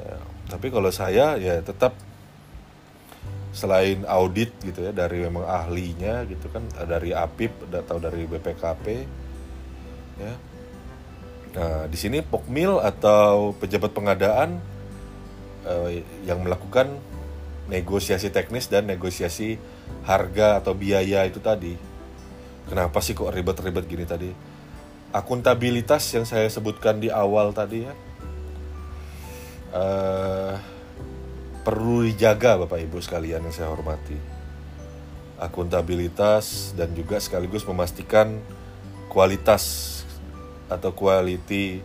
Ya, 0.02 0.18
tapi 0.54 0.70
kalau 0.70 0.94
saya 0.94 1.38
ya 1.42 1.62
tetap 1.62 1.98
selain 3.52 4.08
audit 4.08 4.56
gitu 4.64 4.88
ya 4.88 4.96
dari 4.96 5.28
memang 5.28 5.44
ahlinya 5.44 6.24
gitu 6.24 6.48
kan 6.48 6.64
dari 6.88 7.12
APIP 7.12 7.68
atau 7.68 7.98
dari 8.00 8.24
BPKP 8.24 8.86
ya. 10.22 10.34
Nah, 11.52 11.84
di 11.92 11.98
sini 12.00 12.24
pokmil 12.24 12.80
atau 12.80 13.52
pejabat 13.60 13.92
pengadaan 13.92 14.64
eh, 15.68 16.00
yang 16.24 16.48
melakukan 16.48 16.96
negosiasi 17.68 18.32
teknis 18.32 18.72
dan 18.72 18.88
negosiasi 18.88 19.60
harga 20.04 20.60
atau 20.64 20.74
biaya 20.74 21.26
itu 21.28 21.40
tadi. 21.40 21.76
Kenapa 22.68 23.04
sih 23.04 23.18
kok 23.18 23.32
ribet-ribet 23.34 23.86
gini 23.86 24.06
tadi? 24.08 24.32
Akuntabilitas 25.12 26.08
yang 26.16 26.24
saya 26.24 26.48
sebutkan 26.48 27.04
di 27.04 27.12
awal 27.12 27.52
tadi 27.52 27.84
ya, 27.84 27.94
eh, 29.76 30.54
perlu 31.62 32.08
dijaga 32.08 32.64
Bapak 32.64 32.80
Ibu 32.80 32.98
sekalian 33.04 33.44
yang 33.44 33.52
saya 33.52 33.70
hormati. 33.70 34.16
Akuntabilitas 35.42 36.72
dan 36.78 36.94
juga 36.94 37.18
sekaligus 37.20 37.66
memastikan 37.66 38.40
kualitas 39.12 39.90
atau 40.72 40.96
quality 40.96 41.84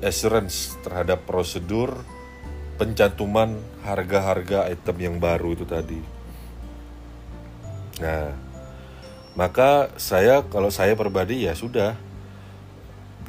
assurance 0.00 0.78
terhadap 0.86 1.26
prosedur 1.26 1.96
pencantuman 2.80 3.60
harga-harga 3.84 4.70
item 4.70 4.96
yang 4.96 5.16
baru 5.20 5.52
itu 5.52 5.66
tadi. 5.68 6.19
Nah, 8.00 8.32
maka 9.36 9.92
saya 10.00 10.42
kalau 10.48 10.72
saya 10.72 10.96
pribadi 10.96 11.46
ya 11.46 11.54
sudah. 11.54 11.94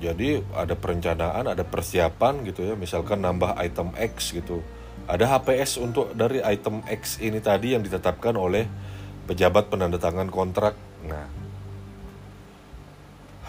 Jadi 0.02 0.42
ada 0.58 0.74
perencanaan, 0.74 1.46
ada 1.46 1.62
persiapan 1.62 2.42
gitu 2.50 2.66
ya. 2.66 2.74
Misalkan 2.74 3.22
nambah 3.22 3.54
item 3.62 3.94
X 3.94 4.34
gitu. 4.34 4.66
Ada 5.06 5.30
HPS 5.30 5.78
untuk 5.78 6.16
dari 6.18 6.42
item 6.42 6.82
X 6.90 7.22
ini 7.22 7.38
tadi 7.38 7.78
yang 7.78 7.86
ditetapkan 7.86 8.34
oleh 8.34 8.66
pejabat 9.30 9.70
penandatangan 9.70 10.32
kontrak. 10.34 10.74
Nah, 11.06 11.30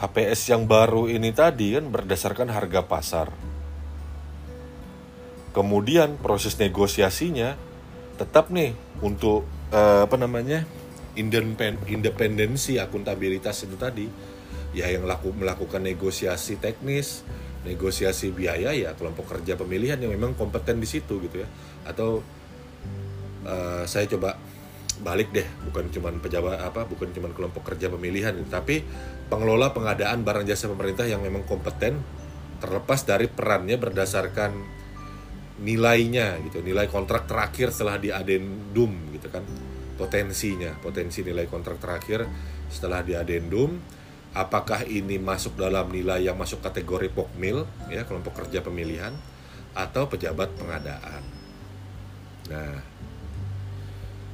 HPS 0.02 0.50
yang 0.50 0.66
baru 0.66 1.06
ini 1.06 1.30
tadi 1.30 1.78
kan 1.78 1.88
berdasarkan 1.88 2.50
harga 2.50 2.84
pasar. 2.84 3.28
Kemudian 5.54 6.18
proses 6.18 6.58
negosiasinya 6.58 7.54
tetap 8.18 8.50
nih 8.52 8.74
untuk 9.00 9.46
uh, 9.72 10.04
apa 10.04 10.16
namanya 10.20 10.66
independensi 11.14 12.80
akuntabilitas 12.80 13.64
itu 13.64 13.76
tadi. 13.76 14.06
Ya 14.72 14.88
yang 14.88 15.04
laku, 15.04 15.36
melakukan 15.36 15.84
negosiasi 15.84 16.56
teknis, 16.56 17.24
negosiasi 17.68 18.32
biaya 18.32 18.72
ya 18.72 18.96
kelompok 18.96 19.36
kerja 19.36 19.60
pemilihan 19.60 20.00
yang 20.00 20.16
memang 20.16 20.32
kompeten 20.32 20.80
di 20.80 20.88
situ 20.88 21.20
gitu 21.20 21.44
ya. 21.44 21.48
Atau 21.84 22.24
uh, 23.44 23.84
saya 23.84 24.08
coba 24.08 24.40
balik 25.02 25.34
deh 25.34 25.44
bukan 25.66 25.90
cuma 25.90 26.14
pejabat 26.14 26.62
apa 26.62 26.86
bukan 26.86 27.10
cuma 27.10 27.32
kelompok 27.34 27.74
kerja 27.74 27.90
pemilihan 27.90 28.36
tapi 28.46 28.86
pengelola 29.26 29.74
pengadaan 29.74 30.22
barang 30.22 30.46
jasa 30.46 30.70
pemerintah 30.70 31.08
yang 31.10 31.24
memang 31.24 31.42
kompeten 31.42 31.98
terlepas 32.62 33.02
dari 33.02 33.26
perannya 33.26 33.74
berdasarkan 33.80 34.54
nilainya 35.58 36.38
gitu 36.46 36.62
nilai 36.62 36.86
kontrak 36.86 37.26
terakhir 37.26 37.74
setelah 37.74 37.98
di 37.98 38.14
adendum 38.14 38.94
gitu 39.10 39.26
kan 39.26 39.42
potensinya 39.96 40.76
potensi 40.80 41.20
nilai 41.24 41.46
kontrak 41.46 41.78
terakhir 41.78 42.26
setelah 42.72 43.04
di 43.04 43.12
adendum 43.16 43.76
apakah 44.32 44.88
ini 44.88 45.20
masuk 45.20 45.60
dalam 45.60 45.92
nilai 45.92 46.24
yang 46.26 46.36
masuk 46.36 46.64
kategori 46.64 47.12
pokmil 47.12 47.68
ya 47.92 48.08
kelompok 48.08 48.44
kerja 48.44 48.64
pemilihan 48.64 49.12
atau 49.76 50.08
pejabat 50.08 50.52
pengadaan 50.56 51.22
nah 52.48 52.92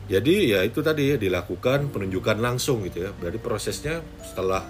jadi 0.09 0.57
ya 0.57 0.61
itu 0.65 0.81
tadi 0.81 1.13
ya 1.13 1.17
dilakukan 1.21 1.93
penunjukan 1.93 2.41
langsung 2.41 2.81
gitu 2.89 3.05
ya. 3.05 3.11
Dari 3.13 3.37
prosesnya 3.37 4.01
setelah 4.25 4.65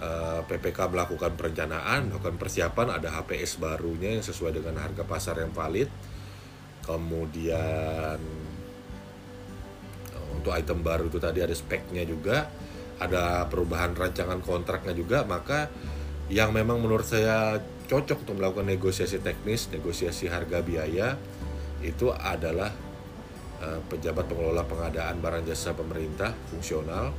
uh, 0.00 0.40
eh, 0.40 0.40
PPK 0.48 0.88
melakukan 0.88 1.36
perencanaan, 1.36 2.08
melakukan 2.08 2.40
persiapan 2.40 2.96
ada 2.96 3.12
HPS 3.20 3.60
barunya 3.60 4.16
yang 4.16 4.24
sesuai 4.24 4.56
dengan 4.56 4.80
harga 4.80 5.04
pasar 5.04 5.44
yang 5.44 5.52
valid. 5.52 5.92
Kemudian 6.88 8.18
untuk 10.32 10.56
item 10.56 10.80
baru 10.80 11.06
itu 11.12 11.20
tadi 11.20 11.44
ada 11.44 11.52
speknya 11.52 12.02
juga, 12.08 12.48
ada 12.98 13.44
perubahan 13.46 13.92
rancangan 13.92 14.40
kontraknya 14.40 14.96
juga, 14.96 15.22
maka 15.28 15.68
yang 16.32 16.50
memang 16.50 16.80
menurut 16.80 17.04
saya 17.04 17.60
cocok 17.88 18.24
untuk 18.24 18.40
melakukan 18.40 18.66
negosiasi 18.66 19.20
teknis, 19.20 19.68
negosiasi 19.68 20.32
harga 20.32 20.64
biaya 20.64 21.20
itu 21.84 22.08
adalah 22.14 22.72
Eh, 23.62 23.80
pejabat 23.86 24.26
pengelola 24.26 24.66
pengadaan 24.66 25.22
barang 25.22 25.46
jasa 25.46 25.70
pemerintah 25.70 26.34
fungsional 26.50 27.14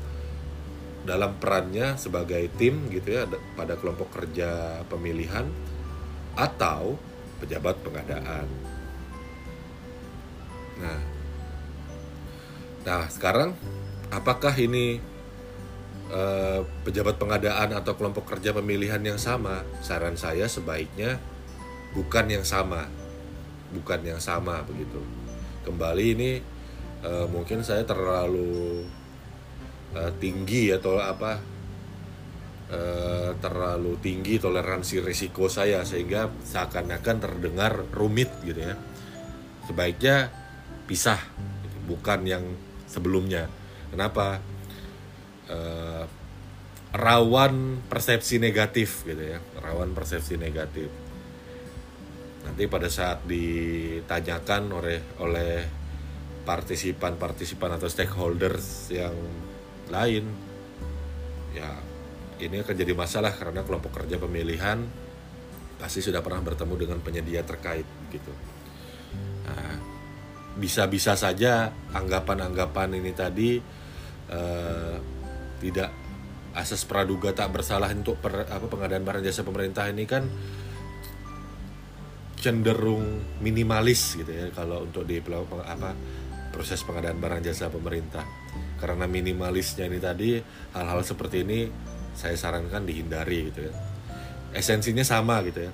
dalam 1.07 1.39
perannya 1.39 1.95
sebagai 1.95 2.51
tim 2.59 2.91
gitu 2.91 3.15
ya 3.15 3.23
pada 3.55 3.79
kelompok 3.79 4.11
kerja 4.11 4.83
pemilihan 4.91 5.47
atau 6.35 6.99
pejabat 7.39 7.79
pengadaan. 7.79 8.43
Nah, 10.83 10.99
nah 12.83 13.07
sekarang 13.07 13.55
apakah 14.11 14.51
ini 14.59 14.99
eh, 16.11 16.59
pejabat 16.83 17.15
pengadaan 17.17 17.73
atau 17.73 17.95
kelompok 17.95 18.35
kerja 18.35 18.51
pemilihan 18.53 19.01
yang 19.01 19.17
sama? 19.17 19.63
Saran 19.79 20.19
saya 20.19 20.45
sebaiknya 20.45 21.17
bukan 21.93 22.25
yang 22.29 22.45
sama, 22.45 22.85
bukan 23.73 24.01
yang 24.03 24.21
sama 24.21 24.61
begitu. 24.65 24.99
Kembali 25.63 26.05
ini 26.11 26.31
uh, 27.07 27.23
mungkin 27.31 27.63
saya 27.63 27.87
terlalu 27.87 28.83
uh, 29.95 30.11
tinggi 30.19 30.73
atau 30.73 30.99
apa 30.99 31.53
terlalu 33.37 34.01
tinggi 34.01 34.41
toleransi 34.41 35.05
risiko 35.05 35.45
saya 35.45 35.85
sehingga 35.85 36.25
seakan-akan 36.41 37.17
terdengar 37.21 37.85
rumit 37.93 38.33
gitu 38.41 38.65
ya. 38.65 38.73
Sebaiknya 39.69 40.33
pisah 40.89 41.21
bukan 41.85 42.25
yang 42.25 42.41
sebelumnya. 42.93 43.49
Kenapa? 43.89 44.37
Uh, 45.49 46.05
rawan 46.93 47.81
persepsi 47.89 48.37
negatif 48.37 49.01
gitu 49.09 49.33
ya. 49.33 49.41
Rawan 49.57 49.97
persepsi 49.97 50.37
negatif. 50.37 50.93
Nanti 52.45 52.69
pada 52.69 52.87
saat 52.93 53.25
ditanyakan 53.25 54.61
oleh 54.69 54.99
oleh 55.17 55.53
partisipan-partisipan 56.43 57.79
atau 57.79 57.87
stakeholders 57.87 58.91
yang 58.91 59.15
lain 59.87 60.27
ya 61.55 61.71
ini 62.43 62.59
akan 62.59 62.75
jadi 62.75 62.91
masalah 62.91 63.31
karena 63.31 63.63
kelompok 63.63 64.03
kerja 64.03 64.19
pemilihan 64.19 64.83
pasti 65.79 66.03
sudah 66.03 66.19
pernah 66.19 66.43
bertemu 66.43 66.75
dengan 66.75 66.99
penyedia 66.99 67.47
terkait 67.47 67.87
gitu. 68.11 68.33
Nah, 69.47 69.92
bisa-bisa 70.53 71.17
saja 71.17 71.73
anggapan-anggapan 71.93 73.01
ini 73.01 73.11
tadi 73.13 73.57
uh, 74.29 74.95
tidak 75.57 75.89
asas 76.53 76.85
praduga 76.85 77.33
tak 77.33 77.49
bersalah 77.49 77.89
untuk 77.89 78.21
per, 78.21 78.45
apa 78.45 78.65
pengadaan 78.69 79.01
barang 79.01 79.25
jasa 79.25 79.41
pemerintah 79.41 79.89
ini 79.89 80.05
kan 80.05 80.29
cenderung 82.37 83.23
minimalis 83.41 84.19
gitu 84.19 84.29
ya 84.29 84.51
kalau 84.53 84.85
untuk 84.85 85.07
di 85.07 85.17
apa 85.17 85.89
proses 86.53 86.85
pengadaan 86.85 87.17
barang 87.17 87.41
jasa 87.41 87.73
pemerintah. 87.73 88.27
Karena 88.77 89.07
minimalisnya 89.09 89.87
ini 89.89 89.97
tadi 89.97 90.37
hal-hal 90.75 91.01
seperti 91.01 91.41
ini 91.41 91.65
saya 92.13 92.37
sarankan 92.37 92.85
dihindari 92.85 93.49
gitu 93.49 93.71
ya. 93.71 93.73
Esensinya 94.53 95.01
sama 95.01 95.41
gitu 95.41 95.65
ya 95.65 95.73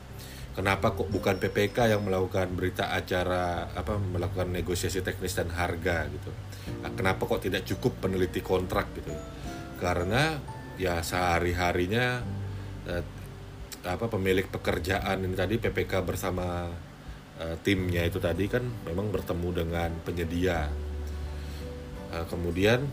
kenapa 0.54 0.94
kok 0.98 1.10
bukan 1.10 1.38
PPK 1.38 1.94
yang 1.94 2.02
melakukan 2.06 2.52
berita 2.54 2.94
acara 2.94 3.70
apa 3.74 3.98
melakukan 3.98 4.50
negosiasi 4.50 5.02
teknis 5.02 5.38
dan 5.38 5.50
harga 5.54 6.10
gitu? 6.10 6.32
Nah, 6.82 6.92
kenapa 6.94 7.26
kok 7.26 7.46
tidak 7.46 7.66
cukup 7.66 8.06
peneliti 8.06 8.40
kontrak 8.40 8.90
gitu? 8.98 9.14
Karena 9.80 10.38
ya 10.80 11.04
sehari 11.04 11.52
harinya 11.56 12.24
eh, 12.88 13.04
apa 13.88 14.12
pemilik 14.12 14.48
pekerjaan 14.48 15.24
ini 15.24 15.36
tadi 15.36 15.56
PPK 15.56 16.04
bersama 16.04 16.68
uh, 17.40 17.56
timnya 17.64 18.04
itu 18.04 18.20
tadi 18.20 18.52
kan 18.52 18.64
memang 18.84 19.08
bertemu 19.10 19.50
dengan 19.56 19.90
penyedia. 20.04 20.68
Uh, 22.10 22.26
kemudian 22.28 22.84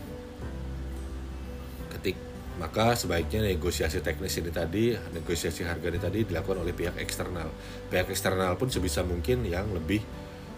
maka 2.57 2.97
sebaiknya 2.97 3.45
negosiasi 3.45 4.01
teknis 4.01 4.33
ini 4.41 4.49
tadi 4.49 4.97
negosiasi 5.13 5.61
harga 5.61 5.93
ini 5.93 5.99
tadi 6.01 6.19
dilakukan 6.25 6.65
oleh 6.65 6.73
pihak 6.73 6.97
eksternal. 6.97 7.53
Pihak 7.89 8.09
eksternal 8.09 8.57
pun 8.57 8.73
sebisa 8.73 9.05
mungkin 9.05 9.45
yang 9.45 9.69
lebih 9.69 10.01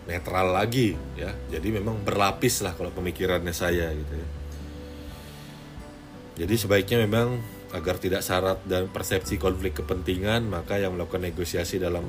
netral 0.08 0.56
lagi 0.56 0.96
ya. 1.20 1.30
Jadi 1.52 1.76
memang 1.76 2.00
berlapis 2.02 2.64
lah 2.64 2.72
kalau 2.74 2.90
pemikirannya 2.96 3.52
saya 3.52 3.92
gitu 3.92 4.14
ya. 4.16 4.28
Jadi 6.40 6.56
sebaiknya 6.56 7.04
memang 7.04 7.36
agar 7.76 8.00
tidak 8.00 8.24
syarat 8.24 8.64
dan 8.66 8.90
persepsi 8.90 9.36
konflik 9.38 9.84
kepentingan 9.84 10.48
maka 10.48 10.80
yang 10.80 10.96
melakukan 10.96 11.22
negosiasi 11.22 11.78
dalam 11.78 12.08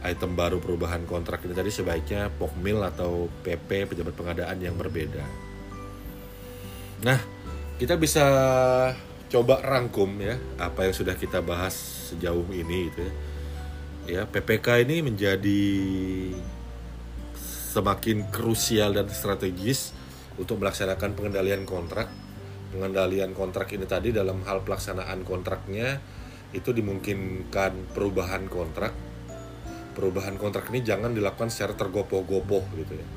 item 0.00 0.32
baru 0.32 0.62
perubahan 0.62 1.04
kontrak 1.04 1.44
ini 1.44 1.52
tadi 1.52 1.68
sebaiknya 1.68 2.32
pokmil 2.40 2.80
atau 2.88 3.28
PP 3.44 3.90
pejabat 3.92 4.14
pengadaan 4.16 4.56
yang 4.62 4.78
berbeda. 4.80 5.50
Nah, 7.04 7.20
kita 7.80 7.96
bisa 7.96 8.24
coba 9.32 9.64
rangkum 9.64 10.12
ya 10.20 10.36
apa 10.60 10.84
yang 10.84 10.92
sudah 10.92 11.16
kita 11.16 11.40
bahas 11.40 11.72
sejauh 12.12 12.44
ini 12.52 12.92
gitu 12.92 13.00
ya. 13.00 13.12
ya 14.04 14.22
PPK 14.28 14.84
ini 14.84 15.00
menjadi 15.00 15.64
semakin 17.72 18.28
krusial 18.28 18.92
dan 18.92 19.08
strategis 19.08 19.96
untuk 20.36 20.60
melaksanakan 20.60 21.16
pengendalian 21.16 21.64
kontrak. 21.64 22.12
Pengendalian 22.68 23.32
kontrak 23.32 23.72
ini 23.72 23.88
tadi 23.88 24.12
dalam 24.12 24.44
hal 24.44 24.60
pelaksanaan 24.60 25.24
kontraknya 25.24 26.04
itu 26.52 26.76
dimungkinkan 26.76 27.96
perubahan 27.96 28.44
kontrak. 28.52 28.92
Perubahan 29.96 30.36
kontrak 30.36 30.68
ini 30.68 30.84
jangan 30.84 31.16
dilakukan 31.16 31.48
secara 31.48 31.72
tergopoh-gopoh 31.80 32.62
gitu 32.76 32.92
ya. 32.92 33.08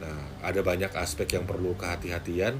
Nah, 0.00 0.48
ada 0.48 0.64
banyak 0.64 0.96
aspek 0.96 1.36
yang 1.36 1.44
perlu 1.44 1.76
kehati-hatian 1.76 2.56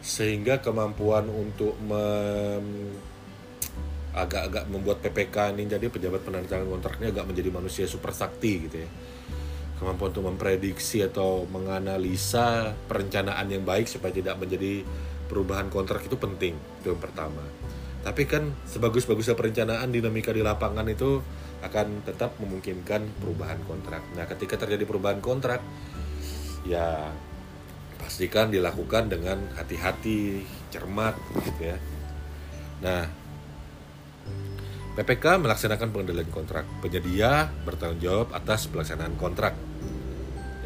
sehingga 0.00 0.64
kemampuan 0.64 1.28
untuk 1.28 1.76
mem 1.84 2.96
agak-agak 4.10 4.66
membuat 4.66 4.98
PPK 5.06 5.54
ini 5.54 5.70
jadi 5.70 5.86
pejabat 5.86 6.26
penandatangan 6.26 6.66
kontraknya 6.66 7.14
agak 7.14 7.30
menjadi 7.30 7.50
manusia 7.54 7.84
super 7.86 8.10
sakti 8.10 8.66
gitu 8.66 8.76
ya. 8.82 8.90
Kemampuan 9.78 10.12
untuk 10.12 10.26
memprediksi 10.26 11.00
atau 11.00 11.46
menganalisa 11.48 12.74
perencanaan 12.90 13.46
yang 13.48 13.62
baik 13.64 13.86
supaya 13.88 14.12
tidak 14.12 14.36
menjadi 14.36 14.84
perubahan 15.30 15.70
kontrak 15.70 16.04
itu 16.04 16.18
penting 16.18 16.58
itu 16.82 16.90
yang 16.90 17.00
pertama. 17.00 17.40
Tapi 18.00 18.26
kan 18.26 18.50
sebagus-bagusnya 18.66 19.38
perencanaan 19.38 19.88
dinamika 19.92 20.34
di 20.34 20.42
lapangan 20.42 20.88
itu 20.90 21.22
akan 21.60 22.02
tetap 22.02 22.34
memungkinkan 22.40 23.04
perubahan 23.20 23.60
kontrak. 23.68 24.02
Nah 24.16 24.24
ketika 24.26 24.56
terjadi 24.56 24.88
perubahan 24.88 25.20
kontrak 25.20 25.60
ya 26.64 27.12
pastikan 28.10 28.50
dilakukan 28.50 29.06
dengan 29.06 29.38
hati-hati 29.54 30.42
cermat 30.74 31.14
gitu 31.46 31.62
ya 31.62 31.78
nah 32.82 33.06
PPK 34.90 35.38
melaksanakan 35.46 35.94
pengendalian 35.94 36.28
kontrak. 36.28 36.66
Penyedia 36.82 37.46
bertanggung 37.62 38.02
jawab 38.02 38.34
atas 38.34 38.66
pelaksanaan 38.66 39.14
kontrak. 39.14 39.54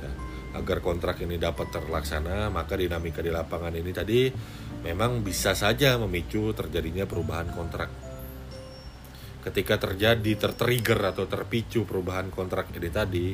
Ya, 0.01 0.11
agar 0.57 0.80
kontrak 0.80 1.20
ini 1.20 1.36
dapat 1.36 1.68
terlaksana, 1.68 2.49
maka 2.49 2.74
dinamika 2.74 3.20
di 3.20 3.28
lapangan 3.28 3.76
ini 3.76 3.92
tadi 3.92 4.32
memang 4.80 5.20
bisa 5.20 5.53
saja 5.53 6.01
memicu 6.01 6.51
terjadinya 6.57 7.05
perubahan 7.05 7.53
kontrak. 7.53 7.92
Ketika 9.45 9.76
terjadi 9.76 10.32
tertrigger 10.40 11.14
atau 11.14 11.28
terpicu 11.28 11.84
perubahan 11.84 12.32
kontrak 12.32 12.72
ini 12.72 12.88
tadi, 12.88 13.28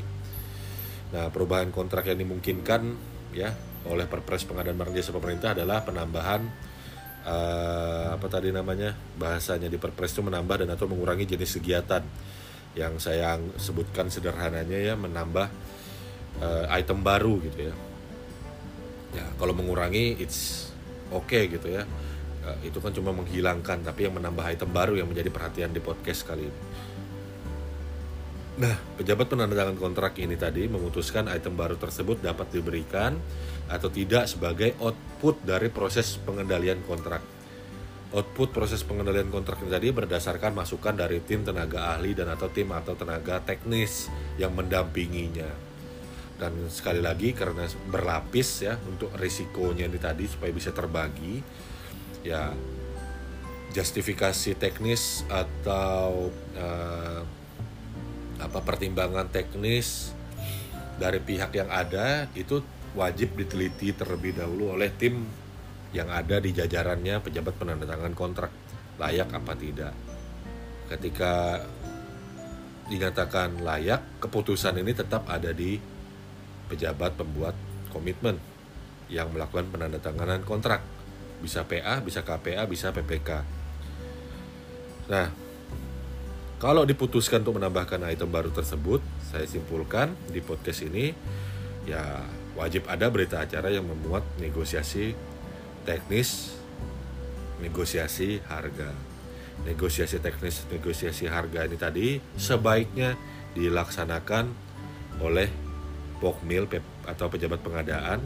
nah 1.15 1.31
perubahan 1.31 1.71
kontrak 1.71 2.11
yang 2.11 2.19
dimungkinkan 2.19 2.83
ya 3.31 3.70
oleh 3.89 4.05
Perpres 4.05 4.45
Pengadaan 4.45 4.77
Barang 4.77 4.93
Jasa 4.93 5.15
Pemerintah 5.15 5.57
adalah 5.57 5.81
penambahan 5.81 6.45
uh, 7.25 8.17
apa 8.17 8.27
tadi 8.29 8.53
namanya 8.53 8.93
bahasanya 9.17 9.69
di 9.69 9.77
perpres 9.81 10.13
itu 10.13 10.25
menambah 10.25 10.65
dan 10.65 10.69
atau 10.73 10.89
mengurangi 10.89 11.25
jenis 11.29 11.61
kegiatan. 11.61 12.05
Yang 12.71 13.03
saya 13.03 13.35
sebutkan 13.59 14.15
sederhananya 14.15 14.79
ya 14.79 14.95
menambah 14.95 15.47
uh, 16.39 16.65
item 16.71 17.03
baru 17.03 17.43
gitu 17.51 17.73
ya. 17.73 17.75
Ya 19.11 19.27
kalau 19.41 19.57
mengurangi 19.57 20.21
it's 20.23 20.71
okay 21.11 21.51
gitu 21.51 21.67
ya. 21.67 21.83
Uh, 22.41 22.57
itu 22.65 22.79
kan 22.79 22.95
cuma 22.95 23.11
menghilangkan 23.13 23.83
tapi 23.83 24.07
yang 24.07 24.15
menambah 24.17 24.45
item 24.47 24.71
baru 24.71 24.97
yang 24.97 25.11
menjadi 25.11 25.29
perhatian 25.35 25.75
di 25.75 25.83
podcast 25.83 26.25
kali 26.25 26.47
ini. 26.47 26.61
Nah, 28.61 28.77
pejabat 29.01 29.25
penandatangan 29.25 29.81
kontrak 29.81 30.21
ini 30.21 30.37
tadi 30.37 30.69
memutuskan 30.69 31.33
item 31.33 31.57
baru 31.57 31.81
tersebut 31.81 32.21
dapat 32.21 32.53
diberikan 32.53 33.17
atau 33.71 33.87
tidak 33.87 34.27
sebagai 34.27 34.75
output 34.83 35.47
dari 35.47 35.71
proses 35.71 36.19
pengendalian 36.19 36.83
kontrak. 36.83 37.23
Output 38.11 38.51
proses 38.51 38.83
pengendalian 38.83 39.31
kontrak 39.31 39.63
tadi 39.63 39.95
berdasarkan 39.95 40.51
masukan 40.51 40.99
dari 40.99 41.23
tim 41.23 41.47
tenaga 41.47 41.95
ahli 41.95 42.11
dan 42.11 42.27
atau 42.35 42.51
tim 42.51 42.67
atau 42.75 42.99
tenaga 42.99 43.39
teknis 43.39 44.11
yang 44.35 44.51
mendampinginya. 44.51 45.47
Dan 46.35 46.67
sekali 46.67 46.99
lagi 46.99 47.31
karena 47.31 47.71
berlapis 47.87 48.67
ya 48.67 48.75
untuk 48.91 49.15
risikonya 49.15 49.87
ini 49.87 50.01
tadi 50.03 50.27
supaya 50.27 50.51
bisa 50.51 50.75
terbagi 50.75 51.39
ya 52.27 52.51
justifikasi 53.71 54.59
teknis 54.59 55.23
atau 55.31 56.35
uh, 56.59 57.23
apa 58.41 58.59
pertimbangan 58.67 59.31
teknis 59.31 60.11
dari 60.99 61.23
pihak 61.23 61.55
yang 61.55 61.71
ada 61.71 62.27
itu 62.35 62.59
wajib 62.95 63.39
diteliti 63.39 63.95
terlebih 63.95 64.35
dahulu 64.35 64.75
oleh 64.75 64.91
tim 64.95 65.23
yang 65.91 66.11
ada 66.11 66.39
di 66.39 66.55
jajarannya 66.55 67.23
pejabat 67.23 67.55
penandatangan 67.59 68.15
kontrak 68.15 68.51
layak 68.99 69.31
apa 69.33 69.53
tidak. 69.57 69.95
Ketika 70.91 71.63
dinyatakan 72.91 73.63
layak, 73.63 74.19
keputusan 74.19 74.83
ini 74.83 74.91
tetap 74.91 75.31
ada 75.31 75.55
di 75.55 75.79
pejabat 76.67 77.15
pembuat 77.15 77.55
komitmen 77.95 78.39
yang 79.07 79.31
melakukan 79.31 79.71
penandatanganan 79.71 80.43
kontrak. 80.43 80.83
Bisa 81.41 81.65
PA, 81.65 82.03
bisa 82.03 82.27
KPA, 82.27 82.67
bisa 82.67 82.91
PPK. 82.91 83.31
Nah, 85.11 85.27
kalau 86.61 86.85
diputuskan 86.85 87.41
untuk 87.41 87.57
menambahkan 87.57 88.05
item 88.11 88.29
baru 88.29 88.53
tersebut, 88.53 89.01
saya 89.25 89.49
simpulkan 89.49 90.13
di 90.29 90.45
podcast 90.45 90.85
ini 90.85 91.15
ya 91.89 92.21
wajib 92.59 92.87
ada 92.91 93.07
berita 93.11 93.43
acara 93.43 93.71
yang 93.71 93.87
memuat 93.87 94.23
negosiasi 94.43 95.15
teknis, 95.87 96.55
negosiasi 97.63 98.43
harga. 98.47 98.91
Negosiasi 99.61 100.25
teknis, 100.25 100.65
negosiasi 100.73 101.29
harga 101.29 101.69
ini 101.69 101.77
tadi 101.77 102.07
sebaiknya 102.41 103.13
dilaksanakan 103.53 104.49
oleh 105.21 105.53
Pokmil 106.21 106.69
atau 107.05 107.27
pejabat 107.29 107.61
pengadaan 107.61 108.21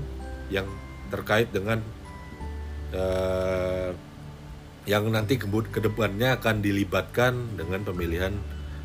yang 0.50 0.66
terkait 1.10 1.50
dengan 1.50 1.82
uh, 2.94 3.90
yang 4.84 5.08
nanti 5.08 5.40
ke 5.40 5.80
depannya 5.80 6.36
akan 6.36 6.60
dilibatkan 6.60 7.56
dengan 7.56 7.86
pemilihan 7.86 8.34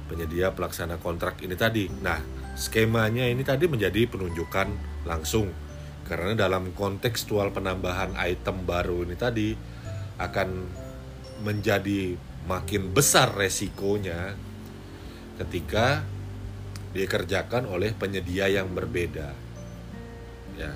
penyedia 0.07 0.55
pelaksana 0.55 0.97
kontrak 0.97 1.37
ini 1.43 1.53
tadi. 1.59 1.85
Nah, 1.89 2.17
skemanya 2.55 3.27
ini 3.27 3.43
tadi 3.43 3.67
menjadi 3.67 4.07
penunjukan 4.07 4.67
langsung 5.09 5.49
karena 6.05 6.37
dalam 6.37 6.73
kontekstual 6.77 7.49
penambahan 7.49 8.13
item 8.17 8.65
baru 8.65 9.05
ini 9.05 9.17
tadi 9.17 9.49
akan 10.21 10.49
menjadi 11.41 12.17
makin 12.45 12.93
besar 12.93 13.33
resikonya 13.33 14.33
ketika 15.41 16.01
dikerjakan 16.91 17.69
oleh 17.69 17.93
penyedia 17.93 18.49
yang 18.49 18.73
berbeda. 18.73 19.29
Ya, 20.57 20.73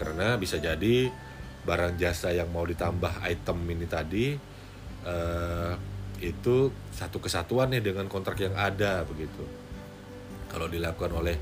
karena 0.00 0.40
bisa 0.40 0.56
jadi 0.56 1.12
barang 1.60 2.00
jasa 2.00 2.32
yang 2.32 2.48
mau 2.48 2.64
ditambah 2.64 3.20
item 3.28 3.58
ini 3.68 3.86
tadi 3.86 4.26
uh, 5.04 5.76
itu 6.24 6.72
satu 6.92 7.20
kesatuan 7.20 7.72
nih 7.76 7.84
dengan 7.84 8.08
kontrak 8.08 8.40
yang 8.40 8.56
ada 8.56 9.04
begitu. 9.04 9.44
Kalau 10.48 10.66
dilakukan 10.66 11.12
oleh 11.14 11.36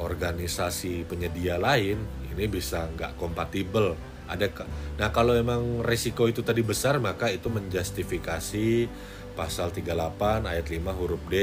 organisasi 0.00 1.04
penyedia 1.04 1.60
lain, 1.60 2.00
ini 2.32 2.44
bisa 2.48 2.88
nggak 2.96 3.20
kompatibel. 3.20 3.98
Ada 4.30 4.48
nah 4.96 5.12
kalau 5.12 5.36
memang 5.36 5.84
resiko 5.84 6.24
itu 6.24 6.40
tadi 6.40 6.64
besar 6.64 6.96
maka 7.02 7.28
itu 7.28 7.52
menjustifikasi 7.52 8.88
pasal 9.32 9.72
38 9.72 10.48
ayat 10.48 10.66
5 10.68 10.98
huruf 10.98 11.22
D, 11.28 11.36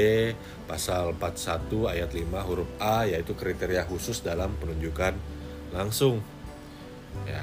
pasal 0.66 1.14
41 1.18 1.90
ayat 1.90 2.10
5 2.10 2.48
huruf 2.48 2.70
A 2.78 3.06
yaitu 3.06 3.34
kriteria 3.34 3.86
khusus 3.86 4.22
dalam 4.22 4.54
penunjukan 4.58 5.14
langsung. 5.70 6.22
Ya, 7.26 7.42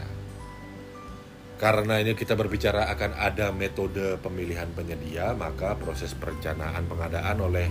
karena 1.57 1.97
ini 1.97 2.13
kita 2.13 2.37
berbicara 2.37 2.85
akan 2.93 3.17
ada 3.17 3.49
metode 3.49 4.21
pemilihan 4.21 4.69
penyedia, 4.77 5.33
maka 5.33 5.73
proses 5.73 6.13
perencanaan 6.13 6.85
pengadaan 6.85 7.37
oleh 7.41 7.67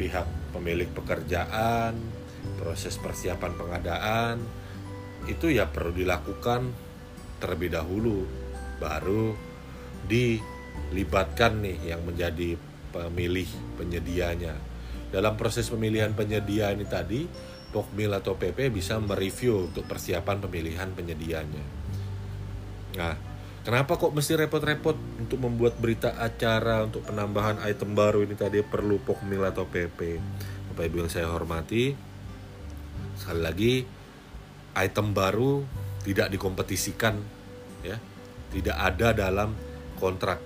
pihak 0.00 0.24
pemilik 0.56 0.88
pekerjaan, 0.88 1.94
proses 2.60 2.96
persiapan 3.00 3.52
pengadaan 3.56 4.36
itu 5.28 5.52
ya 5.52 5.68
perlu 5.68 5.92
dilakukan 5.92 6.72
terlebih 7.40 7.72
dahulu 7.72 8.24
baru 8.80 9.36
dilibatkan 10.08 11.60
nih 11.60 11.92
yang 11.94 12.00
menjadi 12.04 12.56
pemilih 12.90 13.48
penyedianya. 13.76 14.56
Dalam 15.10 15.34
proses 15.34 15.68
pemilihan 15.68 16.14
penyedia 16.14 16.70
ini 16.70 16.86
tadi, 16.86 17.26
Pokmil 17.70 18.10
atau 18.10 18.34
PP 18.34 18.74
bisa 18.74 18.98
mereview 18.98 19.70
untuk 19.70 19.86
persiapan 19.86 20.42
pemilihan 20.42 20.90
penyedianya 20.90 21.80
Nah, 22.98 23.14
kenapa 23.62 23.94
kok 23.94 24.10
mesti 24.10 24.34
repot-repot 24.34 24.98
untuk 25.22 25.38
membuat 25.38 25.78
berita 25.78 26.18
acara 26.18 26.82
untuk 26.82 27.06
penambahan 27.06 27.62
item 27.62 27.94
baru 27.94 28.26
ini 28.26 28.34
tadi 28.34 28.66
perlu 28.66 28.98
Pokmil 28.98 29.46
atau 29.46 29.66
PP? 29.70 30.18
Bapak 30.74 30.84
Ibu 30.90 31.06
yang 31.06 31.10
saya 31.12 31.30
hormati, 31.30 31.94
sekali 33.20 33.40
lagi 33.44 33.74
item 34.80 35.12
baru 35.12 35.60
tidak 36.00 36.32
dikompetisikan 36.32 37.20
ya, 37.84 38.00
tidak 38.48 38.76
ada 38.80 39.12
dalam 39.12 39.52
kontrak. 40.00 40.40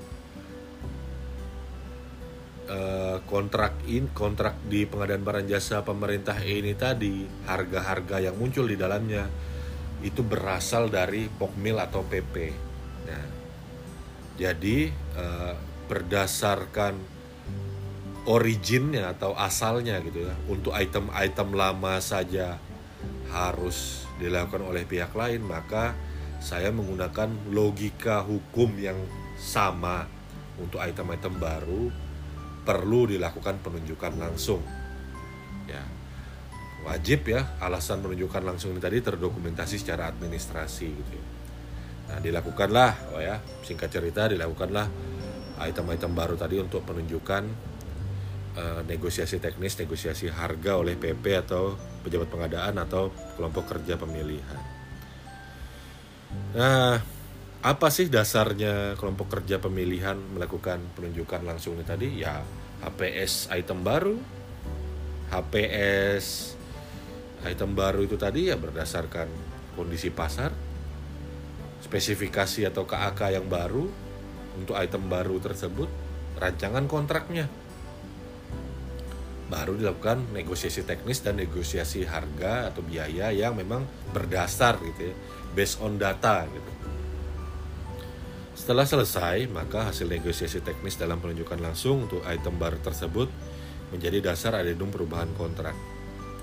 eh, 2.64 3.20
kontrak 3.28 3.76
in 3.92 4.08
kontrak 4.16 4.56
di 4.64 4.88
pengadaan 4.88 5.20
barang 5.20 5.46
jasa 5.48 5.84
pemerintah 5.84 6.40
ini 6.40 6.72
tadi 6.72 7.28
harga-harga 7.44 8.24
yang 8.24 8.40
muncul 8.40 8.64
di 8.64 8.72
dalamnya 8.72 9.28
itu 10.00 10.24
berasal 10.24 10.88
dari 10.88 11.28
pokmil 11.28 11.76
atau 11.80 12.00
PP. 12.04 12.34
Nah, 13.08 13.26
jadi 14.40 14.78
eh, 14.92 15.54
berdasarkan 15.84 16.94
originnya 18.24 19.12
atau 19.12 19.36
asalnya 19.36 20.00
gitu 20.00 20.24
ya 20.24 20.34
untuk 20.48 20.72
item-item 20.72 21.52
lama 21.52 22.00
saja 22.00 22.56
harus 23.32 24.04
dilakukan 24.20 24.62
oleh 24.62 24.84
pihak 24.84 25.12
lain 25.16 25.42
maka 25.44 25.96
saya 26.44 26.68
menggunakan 26.68 27.52
logika 27.54 28.20
hukum 28.20 28.76
yang 28.76 29.00
sama 29.40 30.04
untuk 30.60 30.78
item-item 30.78 31.40
baru 31.40 31.88
perlu 32.64 33.10
dilakukan 33.10 33.60
penunjukan 33.60 34.12
langsung 34.16 34.60
ya 35.68 35.82
wajib 36.84 37.28
ya 37.28 37.56
alasan 37.60 38.04
penunjukan 38.04 38.44
langsung 38.44 38.76
ini 38.76 38.80
tadi 38.80 39.00
terdokumentasi 39.00 39.80
secara 39.80 40.12
administrasi 40.12 40.86
gitu 40.88 41.12
ya. 41.16 41.24
nah 42.12 42.18
dilakukanlah 42.20 43.16
oh 43.16 43.20
ya 43.20 43.40
singkat 43.64 43.88
cerita 43.88 44.28
dilakukanlah 44.28 44.86
item-item 45.64 46.12
baru 46.12 46.36
tadi 46.36 46.60
untuk 46.60 46.84
penunjukan 46.84 47.73
uh, 48.56 48.80
negosiasi 48.86 49.38
teknis 49.42 49.78
negosiasi 49.78 50.30
harga 50.30 50.78
oleh 50.78 50.98
PP 50.98 51.24
atau 51.46 51.74
pejabat 52.02 52.28
pengadaan 52.30 52.78
atau 52.80 53.10
kelompok 53.38 53.76
kerja 53.76 53.98
pemilihan 53.98 54.62
nah 56.54 56.98
apa 57.64 57.88
sih 57.88 58.12
dasarnya 58.12 58.92
kelompok 59.00 59.40
kerja 59.40 59.56
pemilihan 59.56 60.20
melakukan 60.36 60.84
penunjukan 60.92 61.48
langsung 61.48 61.80
ini 61.80 61.84
tadi? 61.88 62.08
Ya 62.20 62.44
HPS 62.84 63.48
item 63.56 63.80
baru, 63.80 64.20
HPS 65.32 66.52
item 67.48 67.72
baru 67.72 68.04
itu 68.04 68.20
tadi 68.20 68.52
ya 68.52 68.60
berdasarkan 68.60 69.32
kondisi 69.80 70.12
pasar, 70.12 70.52
spesifikasi 71.80 72.68
atau 72.68 72.84
KAK 72.84 73.32
yang 73.32 73.48
baru 73.48 73.88
untuk 74.60 74.76
item 74.76 75.08
baru 75.08 75.40
tersebut, 75.40 75.88
rancangan 76.36 76.84
kontraknya. 76.84 77.48
Baru 79.46 79.76
dilakukan 79.76 80.32
negosiasi 80.32 80.88
teknis 80.88 81.20
dan 81.20 81.36
negosiasi 81.36 82.08
harga 82.08 82.72
atau 82.72 82.80
biaya 82.80 83.28
yang 83.28 83.54
memang 83.54 83.84
berdasar 84.16 84.80
gitu 84.80 85.12
ya, 85.12 85.14
based 85.52 85.78
on 85.84 86.00
data 86.00 86.48
gitu 86.48 86.74
setelah 88.54 88.86
selesai, 88.86 89.50
maka 89.50 89.90
hasil 89.90 90.06
negosiasi 90.06 90.62
teknis 90.62 90.94
dalam 90.94 91.18
penunjukan 91.18 91.58
langsung 91.58 92.06
untuk 92.06 92.22
item 92.22 92.54
baru 92.54 92.78
tersebut 92.78 93.26
menjadi 93.90 94.30
dasar 94.30 94.54
adendum 94.54 94.94
perubahan 94.94 95.28
kontrak. 95.34 95.74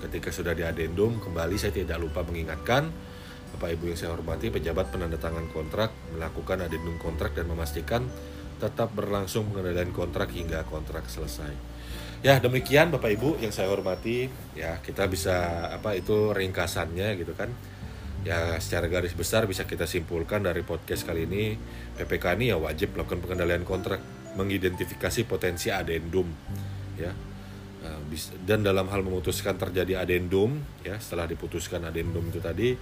Ketika 0.04 0.28
sudah 0.28 0.52
di 0.52 0.60
adendum, 0.60 1.18
kembali 1.18 1.56
saya 1.56 1.72
tidak 1.72 1.98
lupa 2.04 2.20
mengingatkan 2.20 2.92
Bapak 3.56 3.74
Ibu 3.74 3.90
yang 3.90 3.98
saya 3.98 4.12
hormati, 4.12 4.52
pejabat 4.52 4.92
penandatangan 4.92 5.50
kontrak 5.56 5.90
melakukan 6.12 6.68
adendum 6.68 7.00
kontrak 7.00 7.32
dan 7.32 7.48
memastikan 7.48 8.04
tetap 8.60 8.92
berlangsung 8.92 9.48
pengendalian 9.48 9.90
kontrak 9.96 10.30
hingga 10.36 10.68
kontrak 10.68 11.08
selesai. 11.08 11.71
Ya, 12.22 12.38
demikian 12.38 12.94
Bapak 12.94 13.18
Ibu 13.18 13.42
yang 13.42 13.50
saya 13.50 13.66
hormati, 13.66 14.30
ya 14.54 14.78
kita 14.78 15.10
bisa 15.10 15.66
apa 15.74 15.98
itu 15.98 16.30
ringkasannya 16.30 17.18
gitu 17.18 17.34
kan. 17.34 17.50
Ya 18.22 18.62
secara 18.62 18.86
garis 18.86 19.10
besar 19.10 19.50
bisa 19.50 19.66
kita 19.66 19.90
simpulkan 19.90 20.46
dari 20.46 20.62
podcast 20.62 21.02
kali 21.02 21.26
ini 21.26 21.58
PPK 21.98 22.38
ini 22.38 22.54
ya 22.54 22.62
wajib 22.62 22.94
melakukan 22.94 23.26
pengendalian 23.26 23.66
kontrak 23.66 23.98
mengidentifikasi 24.38 25.26
potensi 25.26 25.74
adendum 25.74 26.30
ya. 26.94 27.10
Nah, 27.82 27.98
dan 28.46 28.62
dalam 28.62 28.86
hal 28.86 29.02
memutuskan 29.02 29.58
terjadi 29.58 30.06
adendum 30.06 30.62
ya 30.86 31.02
setelah 31.02 31.26
diputuskan 31.26 31.82
adendum 31.90 32.22
itu 32.30 32.38
tadi 32.38 32.78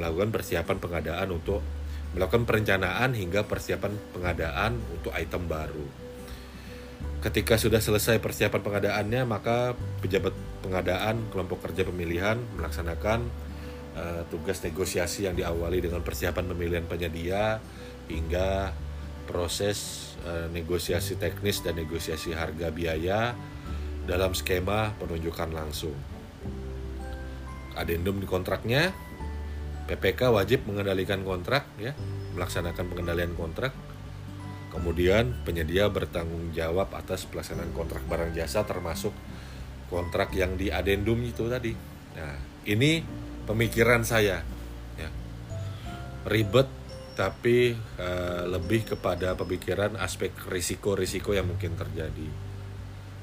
melakukan 0.00 0.32
persiapan 0.32 0.76
pengadaan 0.80 1.28
untuk 1.28 1.60
melakukan 2.16 2.48
perencanaan 2.48 3.12
hingga 3.12 3.44
persiapan 3.44 3.92
pengadaan 4.16 4.80
untuk 4.96 5.12
item 5.12 5.44
baru 5.44 6.07
ketika 7.18 7.58
sudah 7.58 7.82
selesai 7.82 8.22
persiapan 8.22 8.62
pengadaannya 8.62 9.22
maka 9.26 9.74
pejabat 9.98 10.30
pengadaan 10.62 11.26
kelompok 11.34 11.66
kerja 11.66 11.82
pemilihan 11.82 12.38
melaksanakan 12.54 13.26
uh, 13.98 14.22
tugas 14.30 14.62
negosiasi 14.62 15.26
yang 15.26 15.34
diawali 15.34 15.82
dengan 15.82 16.06
persiapan 16.06 16.46
pemilihan 16.46 16.86
penyedia 16.86 17.58
hingga 18.06 18.70
proses 19.26 20.10
uh, 20.24 20.46
negosiasi 20.54 21.18
teknis 21.20 21.60
dan 21.60 21.76
negosiasi 21.76 22.32
harga 22.32 22.70
biaya 22.70 23.34
dalam 24.08 24.32
skema 24.32 24.96
penunjukan 24.96 25.52
langsung. 25.52 25.92
Adendum 27.76 28.18
di 28.18 28.26
kontraknya, 28.26 28.90
PPK 29.86 30.32
wajib 30.32 30.64
mengendalikan 30.64 31.20
kontrak 31.22 31.68
ya, 31.76 31.92
melaksanakan 32.32 32.88
pengendalian 32.88 33.36
kontrak. 33.36 33.76
Kemudian 34.68 35.32
penyedia 35.42 35.88
bertanggung 35.88 36.52
jawab 36.52 36.92
atas 36.92 37.24
pelaksanaan 37.24 37.72
kontrak 37.72 38.04
barang 38.04 38.36
jasa 38.36 38.62
termasuk 38.68 39.12
kontrak 39.88 40.32
yang 40.36 40.54
di 40.60 40.68
adendum 40.68 41.18
itu 41.24 41.48
tadi. 41.48 41.72
Nah, 42.16 42.36
ini 42.68 43.00
pemikiran 43.48 44.04
saya 44.04 44.44
ya. 45.00 45.08
ribet 46.28 46.68
tapi 47.18 47.74
uh, 47.98 48.46
lebih 48.46 48.94
kepada 48.94 49.34
pemikiran 49.34 49.98
aspek 49.98 50.30
risiko-risiko 50.46 51.34
yang 51.34 51.50
mungkin 51.50 51.74
terjadi 51.74 52.48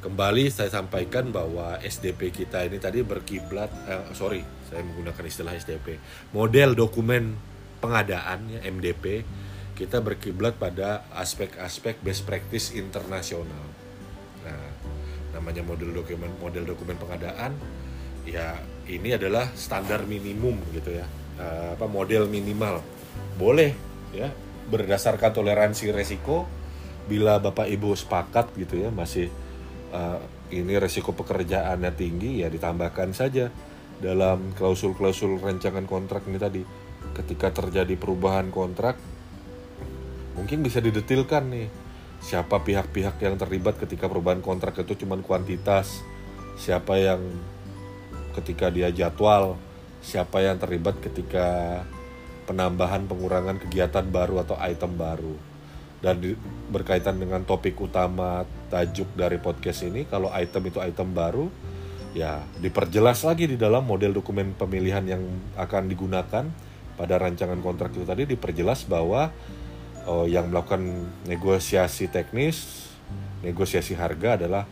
kembali 0.06 0.54
saya 0.54 0.70
sampaikan 0.70 1.34
bahwa 1.34 1.82
SDP 1.82 2.30
kita 2.30 2.62
ini 2.70 2.78
tadi 2.78 3.02
berkiblat 3.02 3.74
uh, 3.89 4.14
sorry 4.14 4.46
saya 4.70 4.86
menggunakan 4.86 5.26
istilah 5.26 5.58
SDP 5.58 5.98
model 6.30 6.78
dokumen 6.78 7.34
pengadaan 7.82 8.46
ya 8.54 8.62
MDP 8.70 9.26
kita 9.76 9.99
berkiblat 9.99 10.55
pada 10.55 11.03
aspek-aspek 11.11 11.99
best 11.99 12.23
practice 12.23 12.71
internasional. 12.71 13.67
Nah 14.47 14.63
namanya 15.36 15.67
model 15.67 15.91
dokumen 15.91 16.32
model 16.39 16.63
dokumen 16.63 16.95
pengadaan 16.95 17.51
ya 18.23 18.55
ini 18.88 19.19
adalah 19.19 19.51
standar 19.53 20.07
minimum 20.07 20.55
gitu 20.71 20.95
ya. 20.95 21.05
Uh, 21.36 21.76
apa 21.76 21.86
model 21.91 22.32
minimal. 22.32 22.80
Boleh 23.36 23.76
ya 24.15 24.32
berdasarkan 24.71 25.36
toleransi 25.36 25.91
resiko 25.91 26.47
bila 27.05 27.38
bapak 27.38 27.67
ibu 27.67 27.91
sepakat 27.93 28.55
gitu 28.55 28.80
ya 28.80 28.89
masih 28.89 29.28
uh, 29.91 30.23
ini 30.55 30.80
resiko 30.80 31.11
pekerjaannya 31.11 31.91
tinggi 31.93 32.41
ya 32.41 32.47
ditambahkan 32.47 33.11
saja 33.11 33.51
dalam 33.99 34.55
klausul-klausul 34.55 35.43
rancangan 35.43 35.84
kontrak 35.84 36.23
ini 36.32 36.39
tadi. 36.39 36.63
Ketika 37.11 37.51
terjadi 37.51 37.99
perubahan 37.99 38.49
kontrak 38.55 38.95
mungkin 40.36 40.62
bisa 40.62 40.84
didetilkan 40.84 41.48
nih 41.50 41.68
siapa 42.20 42.62
pihak-pihak 42.62 43.18
yang 43.24 43.36
terlibat 43.40 43.80
ketika 43.80 44.12
perubahan 44.12 44.44
kontrak 44.44 44.76
itu 44.82 45.06
cuma 45.06 45.16
kuantitas 45.20 46.04
siapa 46.56 46.96
yang 47.00 47.22
ketika 48.36 48.68
dia 48.68 48.92
jadwal, 48.92 49.56
siapa 50.04 50.44
yang 50.44 50.60
terlibat 50.60 51.00
ketika 51.00 51.82
penambahan 52.46 53.08
pengurangan 53.08 53.58
kegiatan 53.64 54.04
baru 54.12 54.44
atau 54.44 54.60
item 54.60 55.00
baru. 55.00 55.36
Dan 56.04 56.22
di, 56.22 56.36
berkaitan 56.70 57.18
dengan 57.18 57.42
topik 57.48 57.80
utama 57.80 58.44
tajuk 58.70 59.16
dari 59.16 59.40
podcast 59.40 59.88
ini, 59.88 60.06
kalau 60.06 60.30
item 60.36 60.70
itu 60.70 60.78
item 60.84 61.16
baru, 61.16 61.48
ya 62.14 62.44
diperjelas 62.60 63.24
lagi 63.26 63.50
di 63.50 63.58
dalam 63.58 63.88
model 63.88 64.14
dokumen 64.14 64.54
pemilihan 64.54 65.02
yang 65.08 65.24
akan 65.58 65.90
digunakan 65.90 66.46
pada 66.96 67.16
rancangan 67.20 67.60
kontrak 67.60 67.92
itu 67.92 68.08
tadi 68.08 68.24
diperjelas 68.24 68.88
bahwa 68.88 69.34
oh, 70.08 70.26
yang 70.26 70.49
melakukan 70.49 71.10
negosiasi 71.26 72.10
teknis, 72.10 72.89
negosiasi 73.41 73.97
harga 73.97 74.39
adalah 74.39 74.64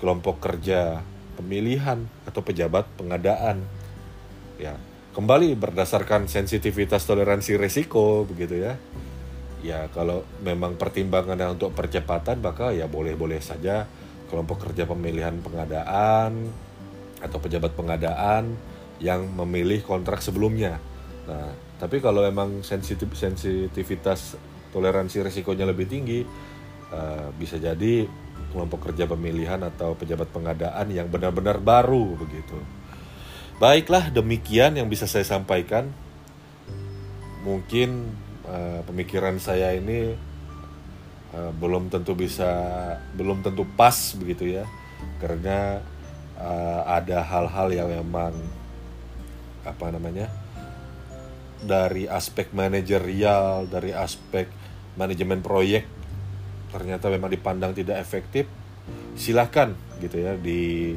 kelompok 0.00 0.40
kerja 0.40 1.04
pemilihan 1.36 2.04
atau 2.24 2.40
pejabat 2.44 2.88
pengadaan. 2.96 3.64
Ya, 4.60 4.76
kembali 5.16 5.56
berdasarkan 5.56 6.28
sensitivitas 6.28 7.04
toleransi 7.08 7.56
risiko 7.56 8.28
begitu 8.28 8.60
ya. 8.60 8.74
Ya, 9.60 9.92
kalau 9.92 10.24
memang 10.40 10.80
pertimbangannya 10.80 11.52
untuk 11.52 11.76
percepatan 11.76 12.40
maka 12.40 12.72
ya 12.72 12.88
boleh-boleh 12.88 13.44
saja 13.44 13.84
kelompok 14.32 14.70
kerja 14.70 14.88
pemilihan 14.88 15.36
pengadaan 15.44 16.48
atau 17.20 17.38
pejabat 17.42 17.76
pengadaan 17.76 18.56
yang 19.00 19.28
memilih 19.36 19.84
kontrak 19.84 20.24
sebelumnya. 20.24 20.80
Nah, 21.28 21.52
tapi 21.76 22.00
kalau 22.00 22.24
memang 22.24 22.64
sensitif 22.64 23.12
sensitivitas 23.16 24.40
toleransi 24.70 25.26
risikonya 25.26 25.66
lebih 25.68 25.86
tinggi, 25.86 26.22
uh, 26.90 27.28
bisa 27.36 27.58
jadi 27.58 28.06
kelompok 28.50 28.90
kerja 28.90 29.06
pemilihan 29.06 29.62
atau 29.62 29.94
pejabat 29.94 30.30
pengadaan 30.34 30.90
yang 30.90 31.06
benar-benar 31.06 31.62
baru 31.62 32.18
begitu. 32.18 32.58
Baiklah, 33.60 34.08
demikian 34.08 34.80
yang 34.80 34.88
bisa 34.88 35.04
saya 35.04 35.22
sampaikan. 35.22 35.92
Mungkin 37.44 38.10
uh, 38.48 38.80
pemikiran 38.88 39.36
saya 39.36 39.76
ini 39.76 40.16
uh, 41.34 41.52
belum 41.54 41.88
tentu 41.88 42.16
bisa 42.18 42.50
belum 43.14 43.44
tentu 43.44 43.64
pas 43.78 43.94
begitu 44.18 44.60
ya 44.60 44.64
karena 45.22 45.80
uh, 46.36 46.82
ada 46.88 47.24
hal-hal 47.24 47.68
yang 47.72 47.88
memang 47.88 48.34
apa 49.64 49.86
namanya 49.92 50.32
dari 51.60 52.08
aspek 52.08 52.52
manajerial 52.56 53.68
dari 53.68 53.92
aspek 53.92 54.48
manajemen 54.98 55.42
proyek 55.42 55.86
ternyata 56.70 57.10
memang 57.10 57.30
dipandang 57.30 57.74
tidak 57.74 57.98
efektif 57.98 58.46
silahkan 59.18 59.74
gitu 59.98 60.22
ya 60.22 60.38
di 60.38 60.94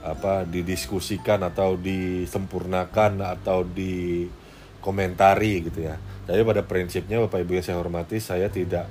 apa 0.00 0.48
didiskusikan 0.48 1.44
atau 1.44 1.76
disempurnakan 1.76 3.20
atau 3.20 3.68
dikomentari 3.68 5.68
gitu 5.68 5.84
ya. 5.84 6.00
Jadi 6.24 6.40
pada 6.40 6.64
prinsipnya 6.64 7.20
Bapak 7.20 7.44
Ibu 7.44 7.60
yang 7.60 7.64
saya 7.64 7.76
hormati 7.76 8.16
saya 8.16 8.48
tidak 8.48 8.88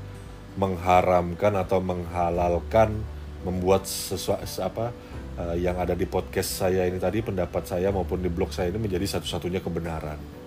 mengharamkan 0.59 1.57
atau 1.57 1.81
menghalalkan 1.81 2.93
membuat 3.41 3.89
sesuatu 3.89 4.45
apa 4.61 4.93
uh, 5.39 5.55
yang 5.55 5.79
ada 5.79 5.95
di 5.95 6.05
podcast 6.05 6.61
saya 6.61 6.85
ini 6.85 6.99
tadi 6.99 7.23
pendapat 7.23 7.63
saya 7.65 7.89
maupun 7.89 8.21
di 8.21 8.29
blog 8.29 8.53
saya 8.53 8.69
ini 8.69 8.77
menjadi 8.77 9.17
satu-satunya 9.17 9.63
kebenaran. 9.63 10.38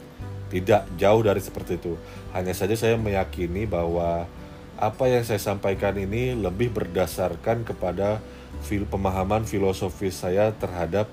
Tidak 0.52 1.00
jauh 1.00 1.22
dari 1.24 1.40
seperti 1.40 1.80
itu. 1.80 1.96
Hanya 2.36 2.52
saja 2.52 2.76
saya 2.76 3.00
meyakini 3.00 3.64
bahwa 3.64 4.28
apa 4.76 5.04
yang 5.08 5.24
saya 5.24 5.40
sampaikan 5.40 5.96
ini 5.96 6.36
lebih 6.36 6.76
berdasarkan 6.76 7.64
kepada 7.64 8.20
fil 8.60 8.84
pemahaman 8.84 9.48
filosofis 9.48 10.20
saya 10.20 10.52
terhadap 10.52 11.08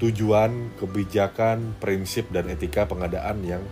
tujuan, 0.00 0.72
kebijakan, 0.78 1.76
prinsip 1.82 2.30
dan 2.32 2.48
etika 2.48 2.86
pengadaan 2.88 3.42
yang 3.44 3.62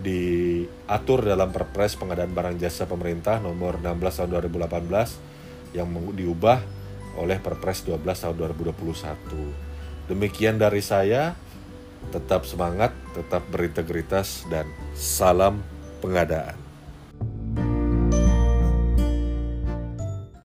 diatur 0.00 1.22
dalam 1.22 1.52
Perpres 1.54 1.94
Pengadaan 1.94 2.32
Barang 2.32 2.56
Jasa 2.56 2.88
Pemerintah 2.88 3.38
nomor 3.38 3.78
16 3.78 4.00
tahun 4.00 4.30
2018 4.50 5.76
yang 5.76 5.86
diubah 6.16 6.58
oleh 7.20 7.38
Perpres 7.38 7.86
12 7.86 8.02
tahun 8.02 8.36
2021. 8.58 10.10
Demikian 10.10 10.58
dari 10.58 10.82
saya, 10.82 11.38
tetap 12.08 12.48
semangat, 12.48 12.96
tetap 13.12 13.44
berintegritas 13.52 14.48
dan 14.48 14.64
salam 14.96 15.60
pengadaan. 16.00 16.69